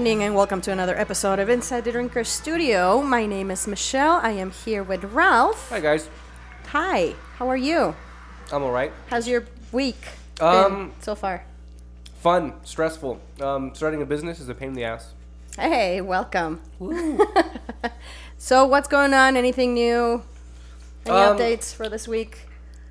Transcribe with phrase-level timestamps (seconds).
[0.00, 3.02] evening and welcome to another episode of Inside the Drinker Studio.
[3.02, 4.18] My name is Michelle.
[4.22, 5.68] I am here with Ralph.
[5.68, 6.08] Hi guys,
[6.68, 7.94] Hi, how are you?
[8.50, 8.92] I'm all right.
[9.08, 9.98] How's your week
[10.40, 11.44] Um, so far?
[12.20, 13.20] Fun, stressful.
[13.42, 15.12] Um, starting a business is a pain in the ass.
[15.58, 16.62] Hey, welcome.
[18.38, 19.36] so, what's going on?
[19.36, 20.22] Anything new?
[21.04, 22.46] Any Um, updates for this week?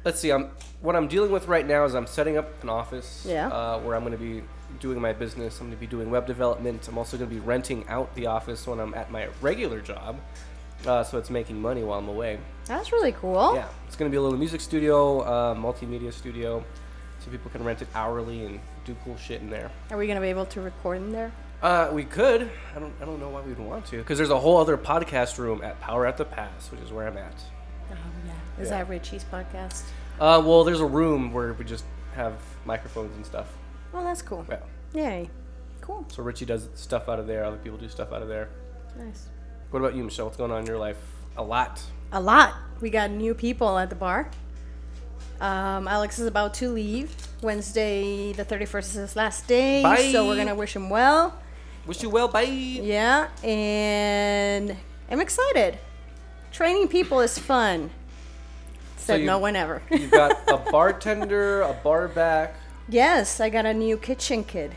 [0.05, 0.29] Let's see.
[0.29, 3.25] I'm what I'm dealing with right now is I'm setting up an office.
[3.27, 3.47] Yeah.
[3.47, 4.43] Uh, where I'm going to be
[4.79, 5.59] doing my business.
[5.59, 6.87] I'm going to be doing web development.
[6.87, 10.19] I'm also going to be renting out the office when I'm at my regular job.
[10.87, 12.39] Uh, so it's making money while I'm away.
[12.65, 13.53] That's really cool.
[13.55, 13.67] Yeah.
[13.87, 16.63] It's going to be a little music studio, uh, multimedia studio,
[17.19, 19.69] so people can rent it hourly and do cool shit in there.
[19.91, 21.31] Are we going to be able to record in there?
[21.61, 22.49] Uh, we could.
[22.73, 22.93] I don't.
[23.01, 25.77] I don't know why we'd want to, because there's a whole other podcast room at
[25.81, 27.33] Power at the Pass, which is where I'm at.
[27.91, 27.95] Oh,
[28.25, 28.63] yeah.
[28.63, 28.77] Is Yeah.
[28.77, 29.81] that Richie's podcast?
[30.21, 31.83] Uh, well, there's a room where we just
[32.15, 33.47] have microphones and stuff.
[33.93, 34.45] Oh, that's cool.
[34.49, 34.57] Yeah.
[34.93, 35.29] Yay.
[35.81, 36.05] Cool.
[36.09, 37.43] So Richie does stuff out of there.
[37.43, 38.49] Other people do stuff out of there.
[38.97, 39.27] Nice.
[39.71, 40.25] What about you, Michelle?
[40.25, 40.97] What's going on in your life?
[41.37, 41.81] A lot.
[42.11, 42.55] A lot.
[42.81, 44.29] We got new people at the bar.
[45.41, 47.15] Um, Alex is about to leave.
[47.41, 49.81] Wednesday, the 31st is his last day.
[49.81, 50.11] Bye.
[50.11, 51.39] So we're going to wish him well.
[51.85, 52.27] Wish you well.
[52.27, 52.41] Bye.
[52.43, 53.29] Yeah.
[53.43, 54.75] And
[55.09, 55.77] I'm excited.
[56.51, 57.89] Training people is fun.
[58.97, 59.81] Said you- no one ever.
[59.89, 62.55] You've got a bartender, a bar back.
[62.89, 64.75] Yes, I got a new kitchen kid.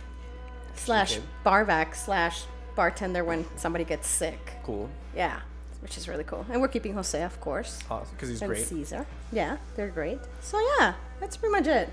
[0.75, 1.23] Slash kid.
[1.45, 4.55] bar back slash bartender when somebody gets sick.
[4.63, 4.89] Cool.
[5.15, 5.41] Yeah.
[5.81, 6.47] Which is really cool.
[6.51, 7.81] And we're keeping Jose, of course.
[7.91, 8.15] Awesome.
[8.15, 8.65] Because he's and great.
[8.67, 9.07] Caesar.
[9.33, 10.21] Yeah, they're great.
[10.41, 11.91] So yeah, that's pretty much it.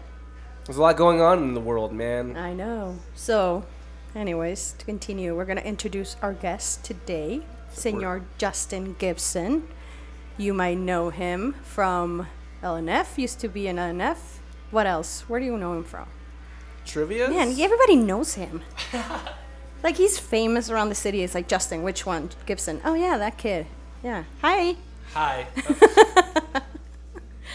[0.65, 2.37] There's a lot going on in the world, man.
[2.37, 2.99] I know.
[3.15, 3.65] So,
[4.13, 9.67] anyways, to continue, we're gonna introduce our guest today, Senor Justin Gibson.
[10.37, 12.27] You might know him from
[12.61, 13.17] LNF.
[13.17, 14.38] Used to be in LNF.
[14.71, 15.21] What else?
[15.27, 16.07] Where do you know him from?
[16.85, 17.29] Trivia.
[17.29, 18.61] Man, everybody knows him.
[19.83, 21.23] like he's famous around the city.
[21.23, 21.83] It's like Justin.
[21.83, 22.29] Which one?
[22.45, 22.81] Gibson.
[22.85, 23.67] Oh yeah, that kid.
[24.03, 24.23] Yeah.
[24.41, 24.75] Hi.
[25.13, 25.47] Hi.
[26.55, 26.61] uh,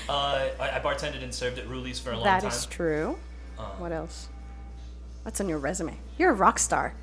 [0.09, 2.51] I, I bartended and served at Ruli's for a long That time.
[2.51, 3.19] That is true.
[3.59, 4.29] Uh, What else?
[5.23, 5.97] What's on your resume?
[6.19, 6.95] You're a rock star.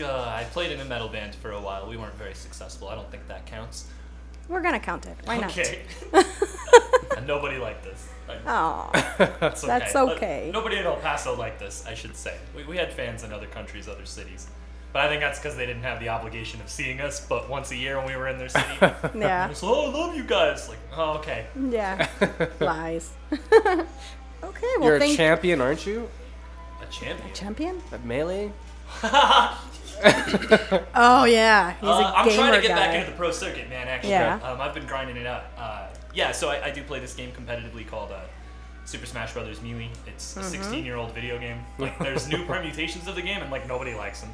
[0.00, 1.88] Uh, I played in a metal band for a while.
[1.88, 2.88] We weren't very successful.
[2.88, 3.86] I don't think that counts.
[4.48, 5.16] We're gonna count it.
[5.24, 5.50] Why not?
[5.50, 5.82] Okay.
[7.26, 8.08] nobody liked this.
[8.28, 8.90] I- Oh,
[9.40, 9.78] That's okay.
[9.78, 12.36] That's Uh, nobody in El Paso liked this, I should say.
[12.56, 14.46] We, we had fans in other countries, other cities.
[14.92, 17.72] But I think that's because they didn't have the obligation of seeing us, but once
[17.72, 20.68] a year when we were in their city, yeah, it's, oh, I love you guys.
[20.68, 21.46] Like, oh, okay.
[21.70, 22.08] yeah.
[22.60, 23.10] Lies.
[23.32, 23.42] okay,
[24.42, 26.08] well, You're a thank champion, aren't you?
[26.80, 27.28] A champion.
[27.28, 27.82] A champion.
[27.90, 28.52] At melee.
[30.94, 32.74] Oh yeah, he's Uh, a I'm trying to get guy.
[32.76, 33.88] back into the pro circuit, man.
[33.88, 34.38] Actually, Yeah.
[34.42, 35.44] um, I've been grinding it out.
[35.56, 38.20] Uh, yeah, so I, I do play this game competitively called uh,
[38.84, 39.90] Super Smash Brothers Melee.
[40.06, 40.48] It's a Mm-hmm.
[40.50, 41.58] 16 year old video game.
[41.78, 44.30] Like, there's new permutations of the game, and like nobody likes them.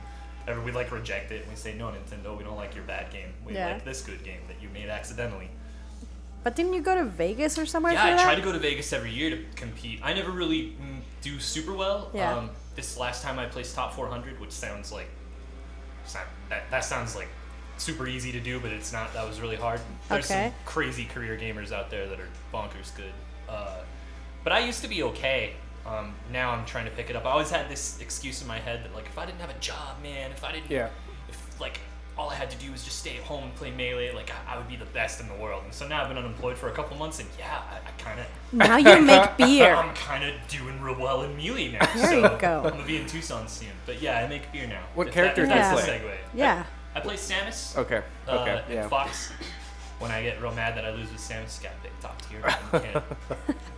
[0.48, 1.46] Ever we like reject it.
[1.48, 2.36] We say no, Nintendo.
[2.36, 3.28] We don't like your bad game.
[3.46, 3.72] We Yeah.
[3.74, 5.48] like this good game that you made accidentally.
[6.42, 8.22] But didn't you go to Vegas or somewhere Yeah, I that?
[8.24, 10.00] try to go to Vegas every year to compete.
[10.02, 12.10] I never really mm, do super well.
[12.14, 12.34] Yeah.
[12.34, 15.08] Um, this last time I placed top 400, which sounds like
[16.48, 17.28] that, that sounds like
[17.80, 19.12] super easy to do, but it's not.
[19.14, 19.80] That was really hard.
[20.08, 20.46] There's Okay.
[20.48, 23.12] some crazy career gamers out there that are bonkers good.
[23.48, 23.78] Uh,
[24.44, 25.54] but I used to be okay.
[25.86, 27.24] Um, now I'm trying to pick it up.
[27.26, 29.58] I always had this excuse in my head that like if I didn't have a
[29.60, 30.88] job, man, if I didn't, Yeah.
[31.28, 31.80] if like
[32.18, 34.54] all I had to do was just stay at home and play melee, like I,
[34.54, 35.62] I would be the best in the world.
[35.64, 38.20] And so now I've been unemployed for a couple months, and yeah, I, I kind
[38.20, 39.74] of Now you make beer.
[39.74, 41.86] I'm kind of doing real well in melee now.
[41.94, 42.62] There so you go.
[42.64, 43.68] I'm gonna be in Tucson soon.
[43.86, 44.82] But yeah, I make beer now.
[44.94, 45.98] What If character that, do you that's play?
[45.98, 46.16] segue.
[46.34, 46.64] Yeah.
[46.94, 47.76] I, I play Samus.
[47.76, 48.02] Okay.
[48.28, 48.62] Uh, Okay.
[48.66, 48.88] and yeah.
[48.88, 49.32] Fox.
[49.98, 52.38] When I get real mad that I lose with Samus, gotta pick top tier.
[52.72, 53.04] You can't.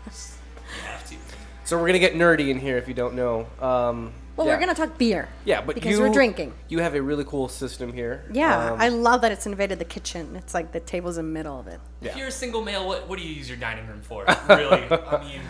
[0.06, 0.34] Just-
[0.76, 1.16] you have to.
[1.64, 3.46] So we're gonna get nerdy in here if you don't know.
[3.60, 4.54] Um, well, yeah.
[4.54, 5.28] we're gonna talk beer.
[5.44, 6.54] Yeah, but because you, we're drinking.
[6.68, 8.24] You have a really cool system here.
[8.32, 10.36] Yeah, Um, I love that it's invaded the kitchen.
[10.36, 11.80] It's like the table's in the middle of it.
[12.00, 12.10] Yeah.
[12.12, 14.24] If you're a single male, what, what do you use your dining room for?
[14.48, 14.84] Really?
[14.90, 15.40] I mean,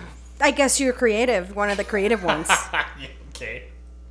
[0.40, 2.48] I guess you're creative, one of the creative ones.
[2.72, 2.84] yeah,
[3.30, 3.64] okay.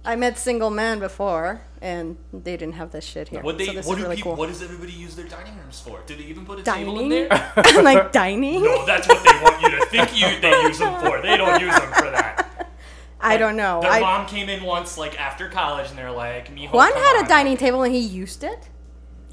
[0.04, 3.42] I met single men before, and they didn't have this shit here.
[3.42, 3.68] What they?
[3.68, 4.32] so this what is do really people?
[4.32, 4.40] cool.
[4.40, 6.00] What does everybody use their dining rooms for?
[6.08, 7.28] Do they even put a table in Dining?
[7.30, 7.84] there?
[7.84, 8.64] like dining?
[8.64, 11.22] No, that's what they want you to think you they use them for.
[11.22, 12.68] They don't use them for that.
[13.22, 13.82] I don't know.
[13.82, 17.02] Their I, mom came in once, like after college, and they're like, "Mijo, Juan come
[17.04, 18.70] had on." a dining table and he used it.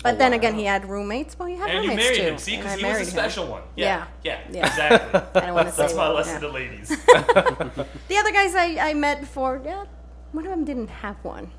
[0.02, 0.36] But Oh, then wow.
[0.36, 1.36] again, he had roommates.
[1.38, 2.32] Well, he had And you roommates married too.
[2.34, 3.06] him, see, because he was a him.
[3.06, 3.62] special one.
[3.74, 4.66] Yeah, yeah, Yeah.
[4.66, 5.20] exactly.
[5.42, 6.38] I don't want to say That's my lesson yeah.
[6.40, 6.88] to ladies.
[8.08, 9.86] The other guys I, I met before, yeah,
[10.32, 11.50] one of them didn't have one.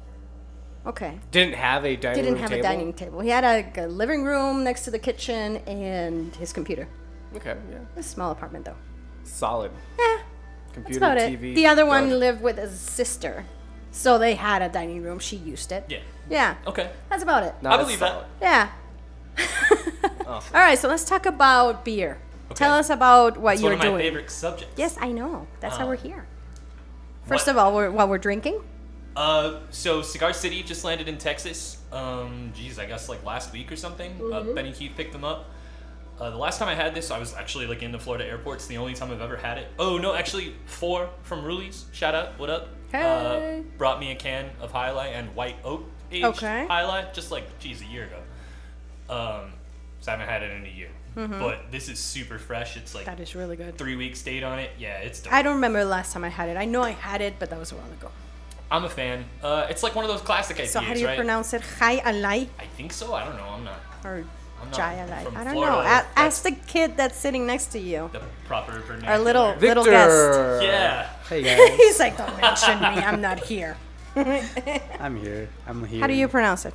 [0.86, 1.20] Okay.
[1.32, 2.16] Didn't have a dining table.
[2.16, 2.60] He Didn't room have table.
[2.60, 3.20] a dining table.
[3.20, 6.88] He had a, a living room next to the kitchen and his computer.
[7.36, 7.80] Okay, yeah.
[7.96, 8.76] A small apartment though.
[9.24, 9.72] Solid.
[10.00, 10.18] Yeah,
[10.74, 11.52] Computer, that's about TV.
[11.52, 11.56] it.
[11.56, 12.20] The other one done.
[12.20, 13.46] lived with his sister.
[13.92, 15.20] So they had a dining room.
[15.20, 15.84] She used it.
[15.90, 16.00] Yeah.
[16.30, 16.56] Yeah.
[16.66, 16.90] Okay.
[17.10, 17.56] That's about it.
[17.62, 18.26] No, I believe solid.
[18.40, 18.72] that.
[19.38, 19.46] Yeah.
[20.28, 20.56] Awesome.
[20.56, 20.78] All right.
[20.78, 22.20] So let's talk about beer.
[22.56, 23.80] Tell us about what It's you're doing.
[23.80, 24.12] one of my doing.
[24.14, 24.74] favorite subjects.
[24.78, 25.46] Yes, I know.
[25.60, 26.26] That's how Uh, we're here.
[27.30, 28.62] First what- of all, we're, while we're drinking.
[29.16, 31.78] Uh, so Cigar City just landed in Texas.
[31.92, 34.12] Um, geez, I guess like last week or something.
[34.32, 35.50] Uh, Benny Keith picked them up.
[36.20, 38.58] Uh, the last time I had this, I was actually like in the Florida airport.
[38.58, 39.68] It's the only time I've ever had it.
[39.80, 41.86] Oh no, actually, four from Ruli's.
[41.92, 42.70] Shout out, what up?
[42.92, 43.60] Hey.
[43.60, 46.66] Uh, brought me a can of High Life and White Oak aged Okay.
[46.68, 48.20] High Life, just like geez, a year ago.
[49.14, 49.52] Um,
[50.02, 50.90] so I haven't had it in a year.
[51.28, 52.78] But this is super fresh.
[52.78, 53.78] It's like That is really good.
[53.78, 54.72] three weeks date on it.
[54.80, 55.34] Yeah, it's dope.
[55.34, 56.58] I don't remember the last time I had it.
[56.58, 58.10] I know I had it, but that was a while ago.
[58.72, 59.26] I'm a fan.
[59.44, 61.18] Uh, it's like one of those classic IPAs, So how do you right?
[61.18, 61.62] pronounce it?
[61.62, 63.14] High alai I think so.
[63.14, 63.50] I don't know.
[63.50, 64.24] I'm not or
[64.62, 65.24] I'm not jai alai?
[65.24, 65.72] from I don't Florida.
[65.74, 65.80] know.
[65.80, 68.10] A- That's- ask the kid that's sitting next to you.
[68.14, 69.12] the proper vernacular.
[69.14, 69.68] Our little Victor.
[69.68, 70.64] little guest.
[70.64, 71.10] Yeah.
[71.28, 72.88] Hey guys, He's like, don't mention me.
[73.10, 73.76] I'm not here.
[75.00, 75.50] I'm here.
[75.68, 76.02] I'm here.
[76.02, 76.74] How do you pronounce it?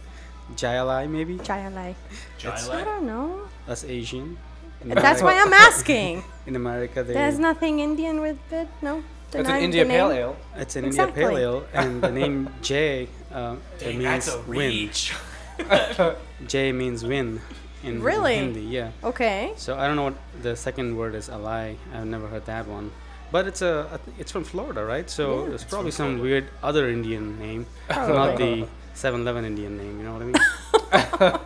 [0.56, 1.36] Jayalai maybe?
[1.38, 1.94] Jai alai.
[2.38, 2.84] Jai I Lai?
[2.84, 3.48] don't know.
[3.66, 4.36] That's Asian.
[4.82, 6.24] In That's America- why I'm asking.
[6.46, 8.68] In America, they There's nothing Indian with it.
[8.82, 9.02] No.
[9.30, 10.10] The It's an name- India Pale?
[10.12, 10.36] Ale.
[10.56, 11.22] it's an Exactly.
[11.22, 14.58] India Pale Ale, and the name Jay uh, it Dang, means that's a win.
[14.58, 15.12] reach.
[16.46, 17.40] Jay means win
[17.82, 18.36] in, in Really?
[18.36, 18.60] Hindi.
[18.62, 18.90] Yeah.
[19.02, 19.52] Okay.
[19.56, 21.28] So I don't know what the second word is.
[21.28, 21.76] Alai.
[21.94, 22.90] I've never heard that one.
[23.32, 25.08] But it's a I think it's from Florida, right?
[25.08, 25.54] So Yeah.
[25.54, 26.22] it's probably some Florida.
[26.22, 28.14] weird other Indian name, Probably.
[28.14, 29.98] not the 7-Eleven Indian name.
[29.98, 30.36] You know what I mean?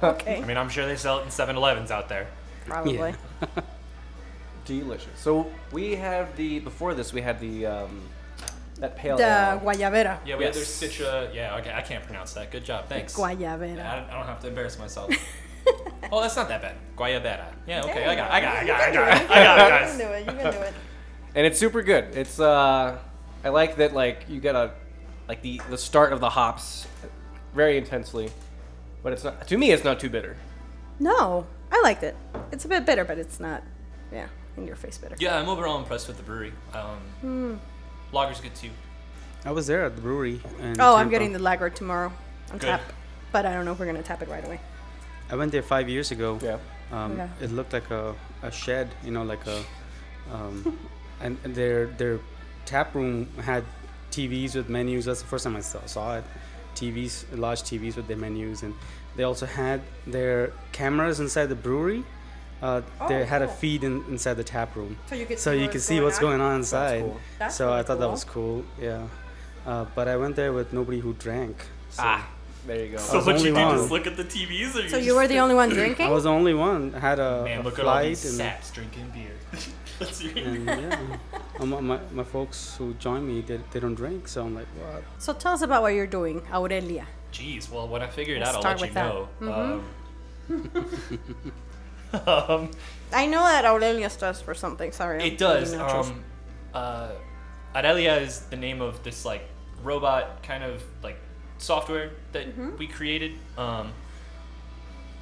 [0.03, 0.43] Okay.
[0.43, 2.27] I mean, I'm sure they sell it in 7-Elevens out there.
[2.67, 3.15] Probably.
[4.65, 5.19] Delicious.
[5.19, 8.03] So we have the before this we had the um,
[8.79, 9.61] that pale The ale.
[9.61, 10.19] guayabera.
[10.27, 10.83] Yeah, we had their Yes.
[10.83, 11.35] Citra.
[11.35, 12.51] Yeah, okay, I can't pronounce that.
[12.51, 13.15] Good job, thanks.
[13.15, 13.77] Guayabera.
[13.77, 15.11] Yeah, I don't, I don't have to embarrass myself.
[16.13, 16.75] oh, that's not that bad.
[16.97, 17.47] Guayabera.
[17.67, 19.45] Yeah, okay, I got, it, I got, it, I got, it, I got, it, I
[19.45, 19.99] got it, guys.
[19.99, 20.21] You can do it.
[20.21, 20.75] You can do it.
[21.35, 22.05] and it's super good.
[22.15, 22.99] It's uh,
[23.45, 24.73] I like that like you get a
[25.29, 26.87] like the the start of the hops
[27.55, 28.31] very intensely,
[29.03, 30.37] but it's not to me it's not too bitter.
[31.01, 32.17] No, I liked it.
[32.53, 33.63] It's a bit bitter, but it's not.
[34.13, 35.17] Yeah, in your face bitter.
[35.19, 36.53] Yeah, I'm overall impressed with the brewery.
[36.75, 37.55] Um, Hmm.
[38.13, 38.71] Lager's good too.
[39.45, 40.41] I was there at the brewery.
[40.61, 42.13] In Oh, I'm getting the lager tomorrow
[42.51, 42.67] on Good.
[42.67, 42.83] tap,
[43.33, 44.61] but I don't know if we're gonna tap it right away.
[45.31, 46.39] I went there five years ago.
[46.43, 46.59] Yeah.
[46.91, 47.29] Um, Okay.
[47.43, 49.63] It looked like a, a shed, you know, like a,
[50.33, 50.79] um,
[51.21, 52.19] and and their their
[52.65, 53.63] tap room had
[54.11, 55.05] TVs with menus.
[55.05, 56.25] That's the first time I saw, saw it.
[56.79, 58.75] TVs, large TVs with their menus, and
[59.17, 62.05] they also had their cameras inside the brewery.
[62.61, 65.53] Uh, they Oh, had a feed in, inside the tap room, So you could so
[65.53, 66.23] see you what's could see going what's on?
[66.23, 67.01] going on inside.
[67.03, 67.17] cool.
[67.39, 68.65] That's so really I thought that was cool.
[68.81, 69.07] Yeah,
[69.67, 71.57] uh, but I went there with nobody who drank.
[71.91, 72.29] So Ah,
[72.67, 72.99] there you go.
[72.99, 73.79] So what you only do one.
[73.79, 76.07] is look at the TVs, or So you were the only one drinking?
[76.07, 76.95] I was the only one.
[76.97, 79.37] I had a, Man, a look at all flight these and saps drinking beer.
[80.01, 80.99] Let's and yeah,
[81.61, 84.67] um, my, my, my folks who join me, they, they don't drink, so I'm like,
[84.81, 85.03] what?
[85.19, 87.07] So tell us about what you're doing, Aurelia.
[87.33, 89.49] Jeez, well, when I figure it Let's out, start I'll let you
[90.51, 90.69] with that.
[90.69, 90.83] Mm-hmm.
[92.23, 92.23] know.
[92.23, 92.71] Um, um,
[93.13, 94.93] I know that Aurelia stands for something.
[94.93, 95.21] Sorry.
[95.21, 95.73] I'm it does.
[95.75, 95.81] eating.
[95.85, 96.25] Um,
[96.75, 97.11] uh,
[97.75, 99.43] Aurelia is the name of this like
[99.83, 101.19] robot kind of like
[101.59, 102.77] software that Mm-hmm.
[102.79, 103.33] we created.
[103.57, 103.93] Um,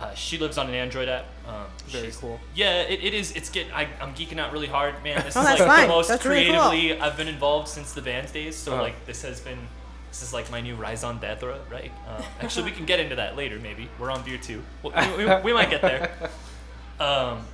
[0.01, 1.25] uh, she lives on an Android app.
[1.49, 2.41] Um, Very cool.
[2.55, 3.33] Yeah, it, it is.
[3.33, 3.67] It's get.
[3.73, 5.23] I, I'm geeking out really hard, man.
[5.25, 5.83] This Oh, is like fine.
[5.89, 6.69] the most That's really cool.
[6.71, 8.57] creatively I've been involved since the band's days.
[8.57, 8.83] So Uh-huh.
[8.83, 9.59] like this has been.
[10.11, 11.93] This is like my new rise Raison d'etre, right?
[12.09, 13.59] Uh, actually, we can get into that later.
[13.61, 14.63] Maybe we're on beer too.
[14.83, 16.11] We, we, we might get there.
[16.99, 17.45] Um,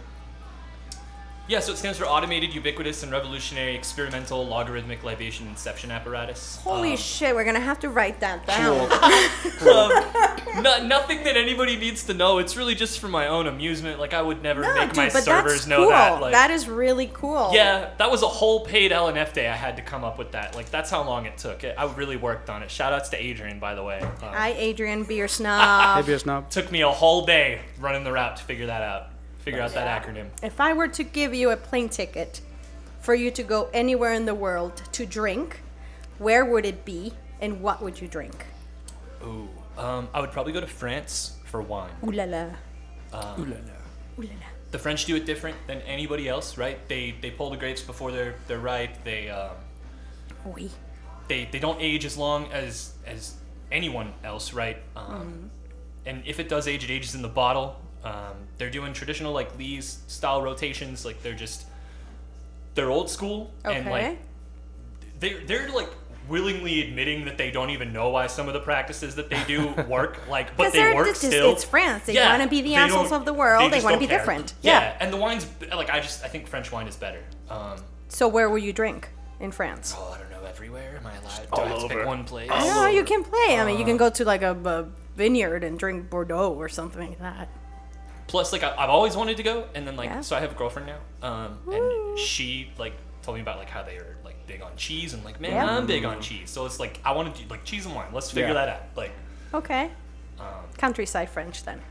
[1.49, 6.57] yeah, so it stands for Automated, Ubiquitous, and Revolutionary Experimental Logarithmic Libation Inception Apparatus.
[6.63, 8.81] Holy Um, shit, we're gonna have to write that down.
[10.57, 12.39] um, no, nothing that anybody needs to know.
[12.39, 13.99] It's really just for my own amusement.
[13.99, 15.89] Like I would never No, make dude, my but servers that's know cool.
[15.91, 16.21] that.
[16.21, 17.51] Like, that is really cool.
[17.53, 19.49] yeah, that was a whole paid LNF day.
[19.49, 20.55] I had to come up with that.
[20.55, 21.65] Like that's how long it took.
[21.65, 22.71] It, I really worked on it.
[22.71, 24.01] Shout outs to Adrian, by the way.
[24.23, 25.97] Uh, Hi, Adrian, beer snob.
[26.05, 26.51] Maybe it's not.
[26.51, 29.09] took me a whole day running the route to figure that out.
[29.43, 30.29] Figure out that acronym.
[30.43, 32.41] if I were to give you a plane ticket
[33.01, 35.61] for you to go anywhere in the world to drink,
[36.19, 38.47] where would it be and what would you drink?
[39.25, 41.91] Ooh, um, I would probably go to France for wine.
[42.07, 42.43] Ooh la la.
[43.13, 44.27] Um, Ooh la la.
[44.71, 46.79] the French do it different than anybody else, right?
[46.89, 49.03] They they pull the grapes before they're they're ripe.
[49.05, 49.57] They um,
[50.45, 50.71] Oui.
[51.29, 53.35] they they don't age as long as as
[53.73, 54.79] anyone else, right?
[54.97, 55.47] Um, Mm-hmm.
[56.05, 57.81] And if it does age, it ages in the bottle.
[58.05, 61.67] Um, they're doing traditional like lees style rotations, like they're just
[62.75, 64.19] they're old school and like
[65.21, 65.89] they they're like
[66.29, 69.69] willingly admitting that they don't even know why some of the practices that they do
[69.89, 70.19] work.
[70.29, 71.53] Like, but they work just, still.
[71.53, 72.07] it's France.
[72.07, 73.71] They Yeah, want to be the assholes of the world.
[73.73, 74.19] They, just want to be care.
[74.19, 74.55] different.
[74.63, 74.81] Yeah.
[74.81, 74.97] Yeah.
[75.01, 77.21] and the wine's like I just I think French wine is better.
[77.51, 77.77] Um,
[78.09, 79.09] So where will you drink
[79.41, 79.95] in France?
[79.97, 80.39] Oh, I don't know.
[80.49, 80.97] Everywhere?
[80.99, 81.47] Am I allowed?
[81.53, 81.95] All I have to over.
[81.95, 82.49] pick one place?
[82.51, 83.59] No, you can play.
[83.59, 87.09] I mean, you can go to like a, a vineyard and drink Bordeaux or something
[87.11, 87.49] like that.
[88.33, 90.23] Plus, like I, I've always wanted to go, and then like Yeah.
[90.23, 93.83] so I have a girlfriend now, um, and she like told me about like how
[93.83, 95.77] they are like big on cheese, and like man, Yeah.
[95.77, 98.09] I'm big on cheese, so it's like I want to do like cheese and wine.
[98.11, 98.55] Let's figure Yeah.
[98.55, 98.83] that out.
[98.97, 99.13] Like,
[99.53, 99.91] Okay.
[100.41, 100.47] um,
[100.79, 101.83] Countryside French then.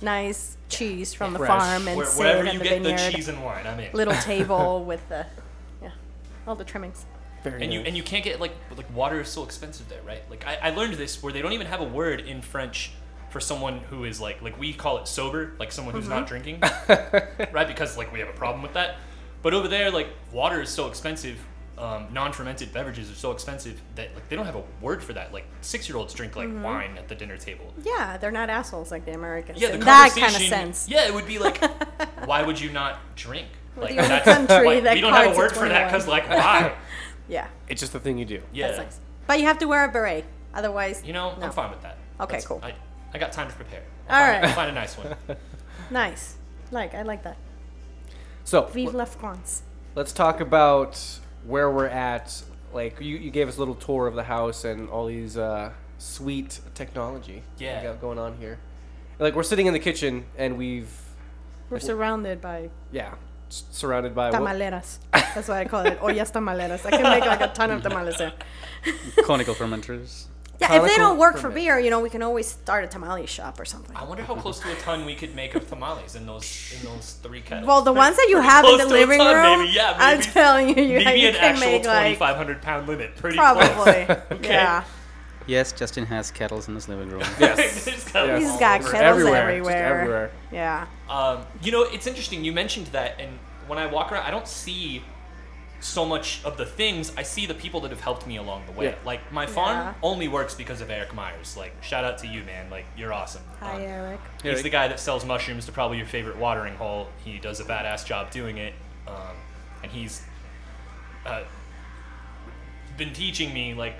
[0.00, 1.48] Nice cheese from the Fresh.
[1.50, 2.98] farm and where, sit wherever you the get vineyard.
[3.00, 3.92] the cheese and wine, I'm in.
[3.92, 5.26] Little table with the,
[5.82, 5.90] yeah,
[6.46, 7.06] all the trimmings.
[7.42, 10.22] Very and you and you can't get like like water is so expensive there, right?
[10.30, 12.92] Like I, I learned this where they don't even have a word in French
[13.30, 16.60] for someone who is like like we call it sober, like someone who's not drinking,
[17.52, 17.66] right?
[17.68, 18.96] Because like we have a problem with that.
[19.42, 21.38] But over there, like water is so expensive.
[21.76, 25.32] Um, non-fermented beverages are so expensive that like they don't have a word for that.
[25.32, 27.72] Like six-year-olds drink like wine at the dinner table.
[27.84, 29.60] Yeah, they're not assholes like the Americans.
[29.60, 30.88] Yeah, the that kind of conversation- sense.
[30.88, 31.62] Yeah, it would be like,
[32.24, 33.46] why would you not drink?
[33.76, 36.08] Like the only that's country like, that we don't have a word for that because
[36.08, 36.74] like why?
[37.28, 38.42] Yeah, it's just the thing you do.
[38.52, 39.00] Yeah, that's nice.
[39.28, 41.02] But you have to wear a beret, otherwise.
[41.04, 41.44] you know No.
[41.46, 41.98] I'm fine with that.
[42.18, 42.60] Okay, That's- cool.
[42.62, 42.74] I,
[43.14, 43.82] I got time to prepare.
[44.08, 44.54] All I'll find, right.
[44.54, 45.14] Find a nice one.
[45.90, 46.36] Nice.
[46.70, 47.36] Like I like that.
[48.44, 49.62] So Vive la France.
[49.94, 51.00] let's talk about
[51.46, 52.42] where we're at.
[52.74, 55.70] Like you, you gave us a little tour of the house and all these uh,
[55.98, 57.80] sweet technology Yeah.
[57.80, 58.58] we got going on here.
[59.18, 60.90] Like we're sitting in the kitchen and we've
[61.70, 63.14] We're surrounded by yeah
[63.48, 64.98] s- surrounded by what- tamaleras.
[65.12, 66.84] That's why I call it ollas tamaleras.
[66.84, 68.32] I can make like a ton of tamales there.
[69.24, 70.26] Conical fermenters.
[70.60, 71.54] Yeah, if they don't work for ferment.
[71.56, 73.94] beer, you know, we can always start a tamale shop or something.
[73.96, 76.84] I wonder how close to a ton we could make of tamales in those in
[76.84, 77.66] those three kettles.
[77.68, 79.72] Well, the ones that you Pretty have in the to a living ton, room, maybe.
[79.76, 82.88] Yeah, I'm maybe- telling you, you, maybe you an can actual make like 2,500 pound
[82.88, 83.14] limit.
[83.16, 83.56] Pretty close.
[83.68, 83.92] probably.
[84.38, 84.48] Okay.
[84.52, 84.84] Yeah,
[85.46, 87.22] Yes, Justin has kettles in his living room.
[87.38, 87.84] Yes.
[87.84, 88.42] Just got Yes.
[88.42, 89.72] he's all got kettles everywhere, everywhere.
[89.72, 90.30] just everywhere.
[90.52, 92.44] Yeah, Um, you know, it's interesting.
[92.44, 93.38] You mentioned that, and
[93.68, 95.02] when I walk around, I don't see
[95.80, 97.12] so much of the things.
[97.16, 98.86] I see the people that have helped me along the way.
[98.86, 98.94] Yeah.
[99.04, 99.94] Like my farm Yeah.
[100.02, 101.56] only works because of Eric Myers.
[101.56, 102.68] Like shout out to you, man.
[102.70, 103.42] Like you're awesome.
[103.60, 104.20] hi Um, Eric.
[104.42, 104.62] He's Eric.
[104.64, 107.08] the guy that sells mushrooms to probably your favorite watering hole.
[107.24, 108.74] He does a badass job doing it,
[109.06, 109.14] um,
[109.84, 110.22] and he's
[111.24, 111.42] uh,
[112.96, 113.94] been teaching me like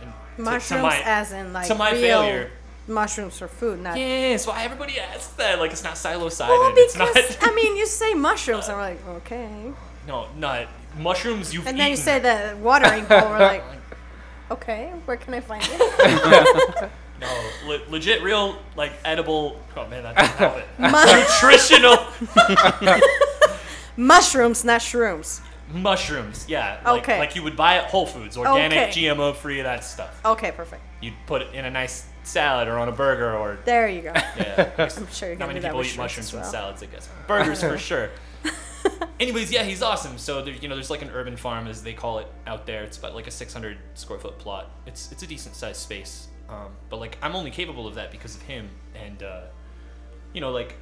[0.00, 2.50] and to- Mushrooms, to my, as in like to my real failure.
[2.88, 3.96] mushrooms for food, not.
[3.96, 5.58] Yeah, that's why everybody asks that.
[5.60, 6.48] Like it's not psilocybin.
[6.48, 7.48] Well, it's because not.
[7.50, 9.72] I mean, you say mushrooms, and we're like, okay,
[10.08, 10.66] no, not
[10.98, 11.52] mushrooms.
[11.54, 12.04] You've and then you eaten.
[12.04, 13.64] say the watering hole, we're like,
[14.50, 16.90] okay, where can I find it?
[17.20, 19.60] No, le- legit, real, like edible.
[19.76, 20.66] Oh man, that doesn't help it.
[20.78, 21.98] Mu- Nutritional
[23.96, 25.40] mushrooms, not shrooms.
[25.70, 26.46] mushrooms.
[26.48, 26.80] Yeah.
[26.84, 27.18] Like, Okay.
[27.18, 29.02] Like you would buy at Whole Foods, organic, Okay.
[29.02, 30.18] GMO free, that stuff.
[30.24, 30.82] Okay, perfect.
[31.02, 34.12] You'd put it in a nice salad or on a burger or There you go.
[34.14, 34.70] yeah.
[34.72, 36.28] I guess I'm sure you Not can many do that people with eat shrimp mushrooms
[36.28, 36.50] as in well.
[36.50, 37.08] salads, I guess.
[37.26, 38.08] Burgers for sure.
[39.20, 40.18] Anyways, yeah, he's awesome.
[40.18, 42.82] So there, you know, there's like an urban farm, as they call it out there.
[42.84, 44.70] It's about like a 600 square foot plot.
[44.86, 46.28] It's it's a decent sized space.
[46.48, 49.42] Um, but like I'm only capable of that because of him, and uh,
[50.32, 50.74] you know, like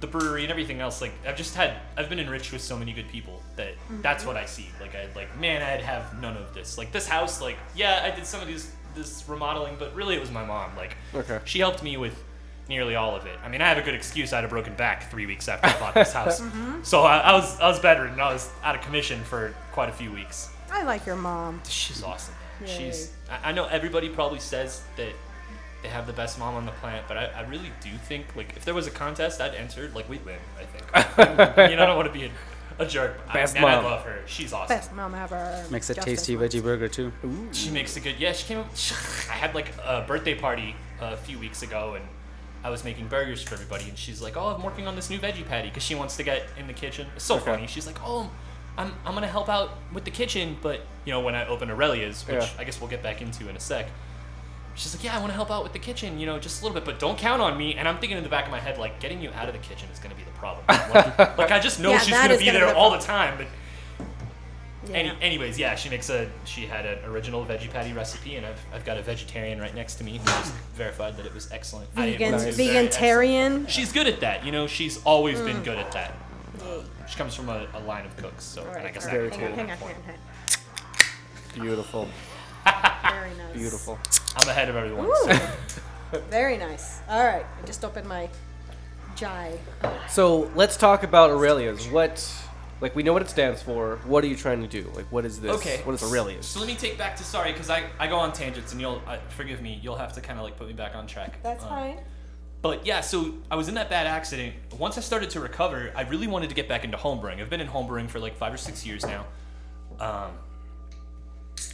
[0.00, 1.00] the brewery and everything else.
[1.00, 4.36] Like I've just had, I've been enriched with so many good people that that's what
[4.36, 4.68] I see.
[4.80, 6.76] Like I like, man, I'd have none of this.
[6.78, 10.20] Like this house, like yeah, I did some of these this remodeling, but really it
[10.20, 10.76] was my mom.
[10.76, 11.40] Like Okay.
[11.44, 12.22] she helped me with
[12.68, 13.38] nearly all of it.
[13.44, 14.32] I mean, I have a good excuse.
[14.32, 16.82] I had a broken back three weeks after I bought this house, mm-hmm.
[16.82, 18.18] so I, I was I was bedridden.
[18.20, 20.50] I was out of commission for quite a few weeks.
[20.70, 21.60] I like your mom.
[21.68, 22.34] She's awesome.
[22.60, 22.66] Yay.
[22.66, 23.12] She's.
[23.30, 25.12] I, I know everybody probably says that
[25.82, 28.56] they have the best mom on the planet, but I, I really do think like
[28.56, 29.90] if there was a contest, I'd enter.
[29.94, 30.38] Like we'd win.
[30.58, 31.70] I think.
[31.70, 32.30] you know, I don't want to be a,
[32.82, 33.32] a jerk.
[33.32, 34.22] Best I, man, I love her.
[34.26, 34.74] She's awesome.
[34.74, 35.64] Best mom ever.
[35.70, 37.12] Makes a Just tasty as veggie burger too.
[37.52, 38.18] She makes a good.
[38.18, 38.58] Yeah, she came.
[38.58, 38.66] Up,
[39.30, 42.04] I had like a birthday party a few weeks ago, and
[42.64, 45.18] I was making burgers for everybody, and she's like, "Oh, I'm working on this new
[45.18, 47.06] veggie patty," because she wants to get in the kitchen.
[47.14, 47.44] It's so Okay.
[47.44, 47.66] funny.
[47.66, 48.30] She's like, "Oh,
[48.78, 52.26] I'm I'm gonna help out with the kitchen," but you know, when I open Aurelia's,
[52.26, 52.48] which Yeah.
[52.58, 53.86] I guess we'll get back into in a sec.
[54.76, 56.64] She's like, yeah, I want to help out with the kitchen, you know, just a
[56.64, 57.76] little bit, but don't count on me.
[57.76, 59.60] And I'm thinking in the back of my head, like, getting you out of the
[59.60, 60.64] kitchen is going to be the problem.
[60.68, 62.90] Like, like, I just know Yeah, she's going to be gonna there be the all
[62.90, 63.46] the time, but
[64.88, 64.96] Yeah.
[64.96, 66.28] any, anyways, yeah, she makes a.
[66.44, 69.94] She had an original veggie patty recipe, and I've, I've got a vegetarian right next
[69.96, 71.88] to me who just verified that it was excellent.
[71.96, 72.72] I didn't- Vegan, it was excellent.
[72.72, 73.66] vegetarian.
[73.66, 74.44] She's good at that.
[74.44, 75.46] You know, she's always Mm.
[75.46, 76.14] been good at that.
[77.08, 79.16] She comes from a, a line of cooks, so All and I guess all that
[79.18, 79.24] right.
[79.30, 79.94] would Hang on, hang on, hang
[81.56, 82.08] on, Beautiful.
[82.64, 83.52] Very nice.
[83.54, 83.98] Beautiful.
[84.36, 85.08] I'm ahead of everyone.
[85.24, 87.00] So- very nice.
[87.08, 88.28] All right, I just opened my
[89.16, 89.58] jai.
[90.08, 91.86] So let's talk about Aurelia's.
[91.88, 92.26] What,
[92.84, 93.96] like, we know what it stands for.
[94.04, 94.90] What are you trying to do?
[94.94, 95.50] Like, what is this?
[95.56, 95.80] Okay.
[95.84, 96.44] What is Aurelia's?
[96.44, 99.00] So let me take back to sorry because I, I go on tangents and you'll
[99.06, 99.80] uh, forgive me.
[99.82, 101.42] You'll have to kind of like put me back on track.
[101.42, 101.98] That's Um, fine.
[102.60, 104.54] But yeah, so I was in that bad accident.
[104.78, 107.40] Once I started to recover, I really wanted to get back into homebrewing.
[107.40, 109.24] I've been in homebrewing for like five or six years now.
[109.98, 110.32] Um,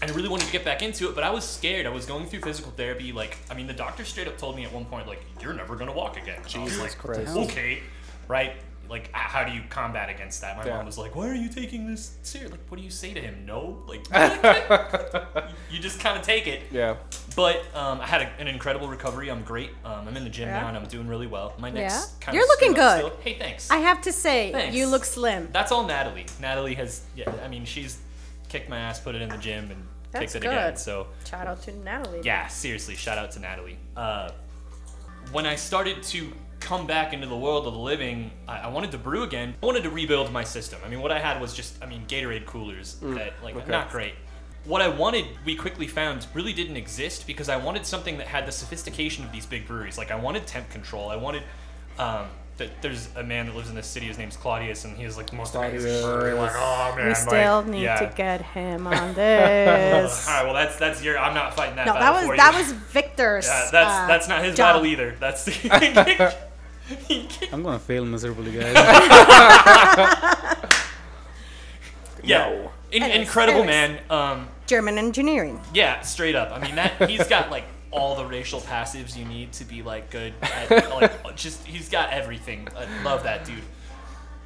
[0.02, 1.86] and I really wanted to get back into it, but I was scared.
[1.86, 3.10] I was going through physical therapy.
[3.12, 5.74] Like, I mean, the doctor straight up told me at one point, like, "You're never
[5.76, 7.36] gonna walk again." And I was like, Christ.
[7.36, 7.80] okay,
[8.28, 8.52] right?
[8.90, 10.56] Like, how do you combat against that?
[10.56, 10.76] My Yeah.
[10.78, 12.58] mom was like, "Why are you taking this seriously?
[12.58, 13.46] Like, what do you say to him?
[13.46, 14.04] No, like,
[15.70, 16.96] you just kind of take it." Yeah.
[17.36, 19.30] But um, I had a, an incredible recovery.
[19.30, 19.70] I'm great.
[19.84, 20.60] Um, I'm in the gym Yeah.
[20.62, 21.54] now, and I'm doing really well.
[21.58, 22.06] My next Yeah?
[22.26, 22.98] kind You're of looking good.
[23.06, 23.16] Still.
[23.22, 23.70] Hey, thanks.
[23.70, 24.74] I have to say, Thanks.
[24.76, 25.48] you look slim.
[25.52, 26.26] That's all Natalie.
[26.40, 27.30] Natalie has, yeah.
[27.44, 27.98] I mean, she's
[28.48, 30.76] kicked my ass, put it in the gym, and That's kicked it again.
[30.76, 32.22] So Shout out to Natalie.
[32.24, 33.78] yeah, seriously, shout out to Natalie.
[33.96, 34.30] Uh,
[35.30, 38.92] when I started to come back into the world of the living, I, I wanted
[38.92, 39.54] to brew again.
[39.62, 40.78] I wanted to rebuild my system.
[40.84, 43.70] I mean, what I had was just, I mean, Gatorade coolers that, like, okay.
[43.70, 44.14] not great.
[44.64, 48.46] What I wanted, we quickly found, really didn't exist because I wanted something that had
[48.46, 49.96] the sophistication of these big breweries.
[49.96, 51.08] Like, I wanted temp control.
[51.08, 51.42] I wanted,
[51.98, 52.26] um,
[52.60, 54.06] that there's a man that lives in this city.
[54.06, 56.34] His name's Claudius, and he has like the most amazing brewery.
[56.34, 58.06] Like, oh man, We still like, need yeah.
[58.06, 60.28] to get him on this.
[60.28, 61.18] All right, well, that's that's your.
[61.18, 61.86] I'm not fighting that.
[61.86, 63.46] no, that was for that was Victor's.
[63.46, 64.74] Yeah, that's uh, that's not his job.
[64.74, 65.16] battle either.
[65.18, 65.48] That's
[67.52, 68.74] I'm gonna fail miserably, guys.
[72.22, 72.72] yeah, No.
[72.92, 74.00] In, Anyways, incredible anyways.
[74.08, 74.10] man.
[74.10, 75.60] Um, German engineering.
[75.72, 76.50] yeah, straight up.
[76.52, 80.10] I mean that he's got like all the racial passives you need to be like
[80.10, 80.32] good.
[80.42, 82.66] At, like just he's got everything.
[82.76, 83.62] I love that dude.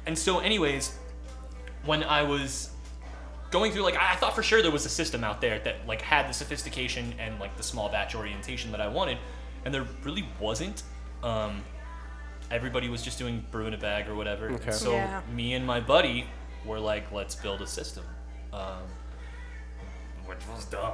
[0.05, 0.95] And so, anyways,
[1.85, 2.69] when I was
[3.49, 6.01] going through like I thought for sure there was a system out there that like
[6.01, 9.17] had the sophistication and like the small batch orientation that I wanted,
[9.63, 10.83] and there really wasn't.
[11.23, 11.63] Um,
[12.51, 14.49] everybody was just doing brew in a bag or whatever.
[14.51, 14.65] Okay.
[14.65, 15.21] And so Yeah.
[15.33, 16.27] me and my buddy
[16.65, 18.03] were like, let's build a system.
[18.53, 18.81] Um,
[20.25, 20.93] which was dumb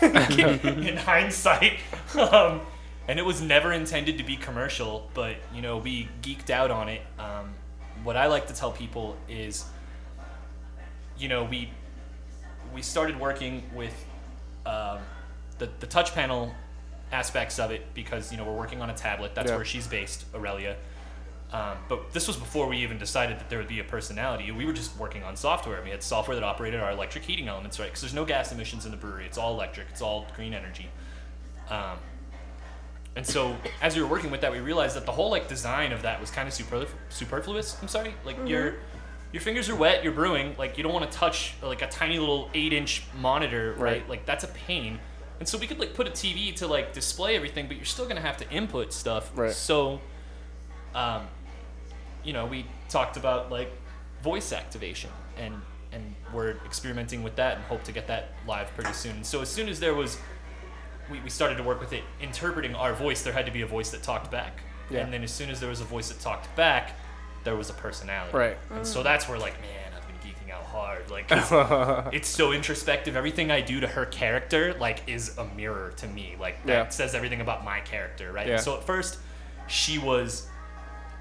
[0.02, 1.78] in hindsight.
[2.16, 2.60] Um,
[3.08, 6.88] and it was never intended to be commercial, but you know, we geeked out on
[6.88, 7.02] it.
[7.18, 7.52] Um,
[8.04, 9.64] what I like to tell people is,
[11.18, 11.70] you know, we
[12.72, 13.92] we started working with
[14.66, 14.98] um,
[15.58, 16.54] the the touch panel
[17.12, 19.34] aspects of it because you know we're working on a tablet.
[19.34, 19.56] That's Yeah.
[19.56, 20.76] where she's based, Aurelia.
[21.52, 24.52] Um, but this was before we even decided that there would be a personality.
[24.52, 25.82] We were just working on software.
[25.82, 27.86] We had software that operated our electric heating elements, right?
[27.86, 29.26] Because there's no gas emissions in the brewery.
[29.26, 29.88] It's all electric.
[29.90, 30.88] It's all green energy.
[31.68, 31.98] Um,
[33.16, 35.90] and so as we were working with that, we realized that the whole like design
[35.90, 37.76] of that was kind of superflu- superfluous.
[37.82, 38.76] I'm sorry, like your
[39.32, 40.04] your fingers are wet.
[40.04, 40.54] You're brewing.
[40.56, 43.80] Like you don't want to touch like a tiny little eight inch monitor, right?
[43.82, 44.08] Right.
[44.08, 45.00] Like that's a pain.
[45.40, 48.06] And so we could like put a TV to like display everything, but you're still
[48.06, 49.30] gonna have to input stuff.
[49.34, 49.52] Right.
[49.52, 50.00] So,
[50.94, 51.26] um,
[52.22, 53.72] you know, we talked about like
[54.22, 55.54] voice activation and
[55.92, 59.16] and we're experimenting with that and hope to get that live pretty soon.
[59.16, 60.18] And so as soon as there was
[61.10, 63.66] we, we started to work with it interpreting our voice, there had to be a
[63.66, 64.60] voice that talked back.
[64.90, 65.00] Yeah.
[65.00, 66.96] And then as soon as there was a voice that talked back,
[67.44, 68.36] there was a personality.
[68.36, 68.58] Right.
[68.70, 69.79] And so that's where like, man,
[70.70, 71.10] hard.
[71.10, 71.50] Like it's,
[72.14, 73.16] it's so introspective.
[73.16, 76.36] Everything I do to her character like is a mirror to me.
[76.40, 76.88] Like that Yeah.
[76.88, 78.46] says everything about my character, right?
[78.48, 78.56] Yeah.
[78.58, 79.18] So at first
[79.66, 80.46] she was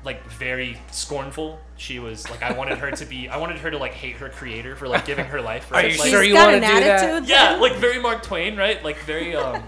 [0.06, 1.60] like very scornful.
[1.76, 4.30] She was like I wanted her to be I wanted her to like hate her
[4.30, 5.70] creator for like giving her life.
[5.72, 5.92] Right?
[5.94, 7.04] you like, sure you got wanna an do that?
[7.04, 7.30] attitude.
[7.30, 7.62] yeah, then?
[7.62, 8.82] like very Mark Twain, right?
[8.84, 9.62] Like very um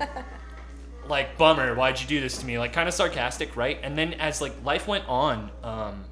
[1.07, 2.57] like bummer, why'd you do this to me?
[2.57, 3.77] Like kind of sarcastic, right?
[3.83, 6.05] And then as like life went on, um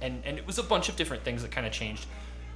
[0.00, 2.06] and and it was a bunch of different things that kind of changed.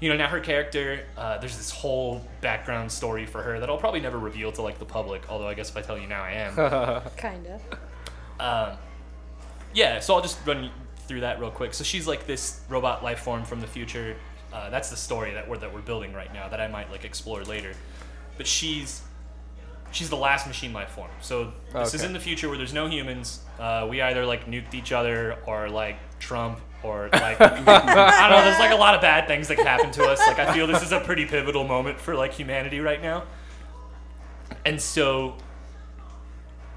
[0.02, 3.78] You know, now her character, uh, there's this whole background story for her that I'll
[3.78, 5.30] probably never reveal to like the public.
[5.30, 7.02] Although I guess if I tell you now, I am.
[7.16, 7.60] Kinda.
[8.40, 8.76] Um,
[9.72, 10.72] yeah, so I'll just run
[11.06, 11.72] through that real quick.
[11.72, 14.16] So she's like this robot life form from the future.
[14.52, 17.04] Uh, that's the story that we're that we're building right now that I might like
[17.04, 17.72] explore later.
[18.36, 19.02] But she's
[19.92, 21.12] she's the last machine life form.
[21.20, 23.42] So this is in the future where there's no humans.
[23.56, 28.44] Uh, we either like nuked each other or like Trump or like I don't know.
[28.44, 30.18] There's like a lot of bad things that can happen to us.
[30.26, 33.24] Like I feel this is a pretty pivotal moment for like humanity right now.
[34.64, 35.36] And so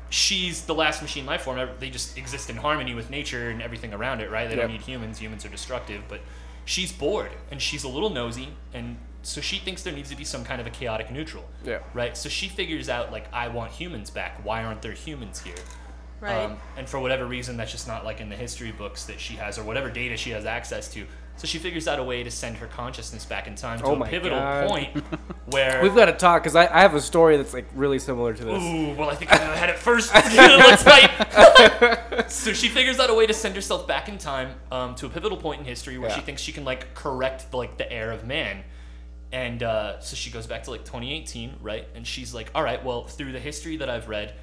[0.09, 1.69] she's the last machine life form.
[1.79, 4.49] They just exist in harmony with nature and everything around it, right?
[4.49, 5.19] They don't need humans.
[5.19, 6.03] Humans are destructive.
[6.07, 6.21] But
[6.63, 10.23] she's bored and she's a little nosy, and so she thinks there needs to be
[10.23, 11.79] some kind of a chaotic neutral, Yeah.
[11.93, 12.15] right?
[12.15, 14.43] So she figures out like, I want humans back.
[14.45, 15.55] Why aren't there humans here?
[16.21, 16.33] Right.
[16.45, 19.35] Um, and for whatever reason, that's just not like in the history books that she
[19.35, 21.05] has or whatever data she has access to.
[21.37, 24.01] So she figures out a way to send her consciousness back in time to Oh
[24.01, 24.69] a pivotal God.
[24.69, 24.95] point
[25.47, 28.33] where We've got to talk because I, I have a story that's like really similar
[28.33, 28.63] to this.
[28.63, 30.13] Ooh, well, I think I had it first.
[30.15, 31.11] Let's fight.
[32.31, 35.09] so she figures out a way to send herself back in time um, to a
[35.09, 36.15] pivotal point in history where Yeah.
[36.15, 38.63] she thinks she can like correct like the heir of man.
[39.33, 41.85] And uh, so she goes back to like 2018, right?
[41.95, 44.33] And she's like, all right, well, through the history that I've read,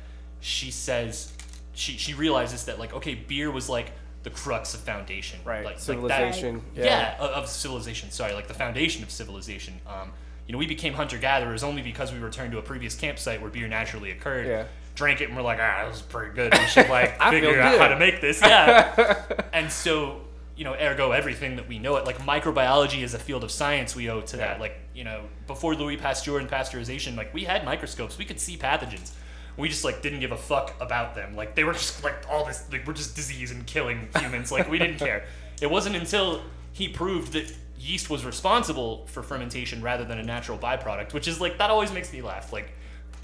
[0.40, 1.32] she says
[1.74, 5.64] she she realizes that like okay, beer was like the crux of foundation, Right.
[5.64, 6.56] Like Civilization.
[6.56, 7.14] Like that, yeah.
[7.18, 8.10] yeah, of, of civilization.
[8.10, 9.80] Sorry, like the foundation of civilization.
[9.86, 10.12] Um,
[10.46, 13.50] you know, we became hunter gatherers only because we returned to a previous campsite where
[13.50, 14.46] beer naturally occurred.
[14.46, 14.64] Yeah.
[14.94, 16.52] Drank it and we're like, ah, this is pretty good.
[16.52, 18.40] We should like figure out how to make this.
[18.42, 19.24] Yeah.
[19.52, 20.20] and so,
[20.56, 23.96] you know, ergo everything that we know it like microbiology is a field of science
[23.96, 24.60] we owe to that.
[24.60, 28.56] Like, you know, before Louis Pasteur and pasteurization, like we had microscopes, we could see
[28.58, 29.12] pathogens.
[29.56, 31.36] We just like didn't give a fuck about them.
[31.36, 34.50] Like they were just like all this like we're just disease and killing humans.
[34.52, 35.24] Like we didn't care.
[35.60, 40.56] It wasn't until he proved that yeast was responsible for fermentation rather than a natural
[40.56, 42.52] byproduct, which is like that always makes me laugh.
[42.52, 42.72] Like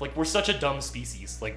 [0.00, 1.38] like we're such a dumb species.
[1.40, 1.56] Like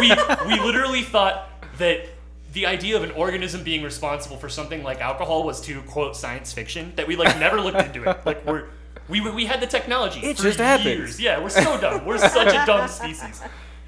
[0.00, 0.10] we
[0.46, 2.06] we literally thought that
[2.54, 6.52] the idea of an organism being responsible for something like alcohol was too quote science
[6.52, 8.24] fiction that we like never looked into it.
[8.24, 8.64] Like we're
[9.08, 10.86] we, we had the technology It for just happens.
[10.86, 11.20] years.
[11.20, 12.04] Yeah, we're so dumb.
[12.04, 13.42] We're such a dumb species.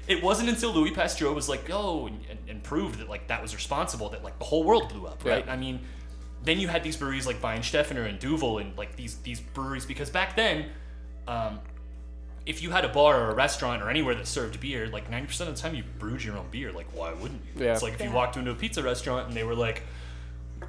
[0.07, 3.41] It wasn't until Louis Pasteur was like, oh, and, and, and proved that like that
[3.41, 5.45] was responsible that like the whole world blew up, right?
[5.45, 5.53] Yeah.
[5.53, 5.81] I mean,
[6.43, 10.09] then you had these breweries like Weihenstephaner and Duvel and like these these breweries because
[10.09, 10.65] back then,
[11.27, 11.59] um,
[12.45, 15.27] if you had a bar or a restaurant or anywhere that served beer, like ninety
[15.27, 16.71] percent of the time you brewed your own beer.
[16.71, 17.63] Like why wouldn't you?
[17.63, 17.73] Yeah.
[17.73, 19.83] It's like if you walked into a pizza restaurant and they were like,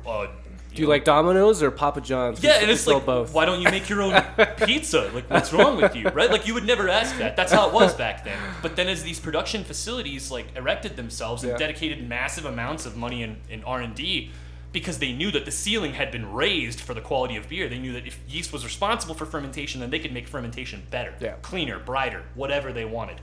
[0.07, 0.27] uh,
[0.75, 2.43] Do you like Domino's or Papa John's?
[2.43, 3.33] yeah, and it's like, both.
[3.35, 4.21] why don't you make your own
[4.65, 5.11] pizza?
[5.15, 6.31] Like, what's wrong with you, right?
[6.31, 7.37] Like, you would never ask that.
[7.37, 8.39] That's how it was back then.
[8.63, 11.59] But then, as these production facilities like erected themselves and Yeah.
[11.59, 14.31] dedicated massive amounts of money in, in R and D,
[14.73, 17.69] because they knew that the ceiling had been raised for the quality of beer.
[17.69, 21.13] They knew that if yeast was responsible for fermentation, then they could make fermentation better,
[21.21, 21.35] Yeah.
[21.43, 23.21] cleaner, brighter, whatever they wanted.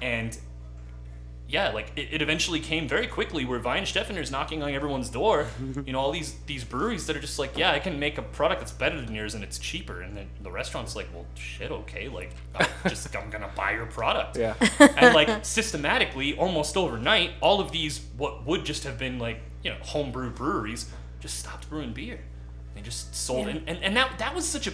[0.00, 0.38] And
[1.52, 5.46] yeah, like it, it eventually came very quickly where Weihenstephaner's knocking on everyone's door.
[5.86, 8.22] you know, all these these breweries that are just like, yeah, I can make a
[8.22, 10.00] product that's better than yours and it's cheaper.
[10.00, 13.86] And then the restaurant's like, well, shit, okay, like I'm just I'm gonna buy your
[13.86, 14.36] product.
[14.38, 14.54] Yeah.
[14.80, 19.70] and like systematically, almost overnight, all of these what would just have been like you
[19.70, 22.18] know homebrew breweries just stopped brewing beer.
[22.74, 23.54] They just sold Yeah.
[23.56, 24.72] it, and and that that was such a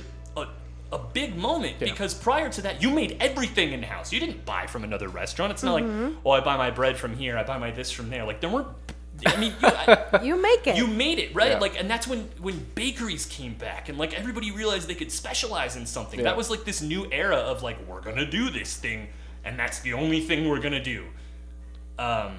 [0.92, 1.90] a, a big moment Yeah.
[1.90, 4.12] because prior to that, you made everything in house.
[4.12, 5.52] You didn't buy from another restaurant.
[5.52, 6.04] It's not Mm-hmm.
[6.04, 8.24] like, oh, I buy my bread from here, I buy my this from there.
[8.24, 8.68] Like there weren't.
[9.26, 10.76] I mean, you, I, You make it.
[10.76, 11.58] you made it right Yeah.
[11.58, 15.74] like and that's when when bakeries came back and like everybody realized they could specialize
[15.74, 16.26] in something Yeah.
[16.26, 19.08] that was like this new era of like we're gonna do this thing
[19.44, 21.04] and that's the only thing we're gonna do
[21.98, 22.36] um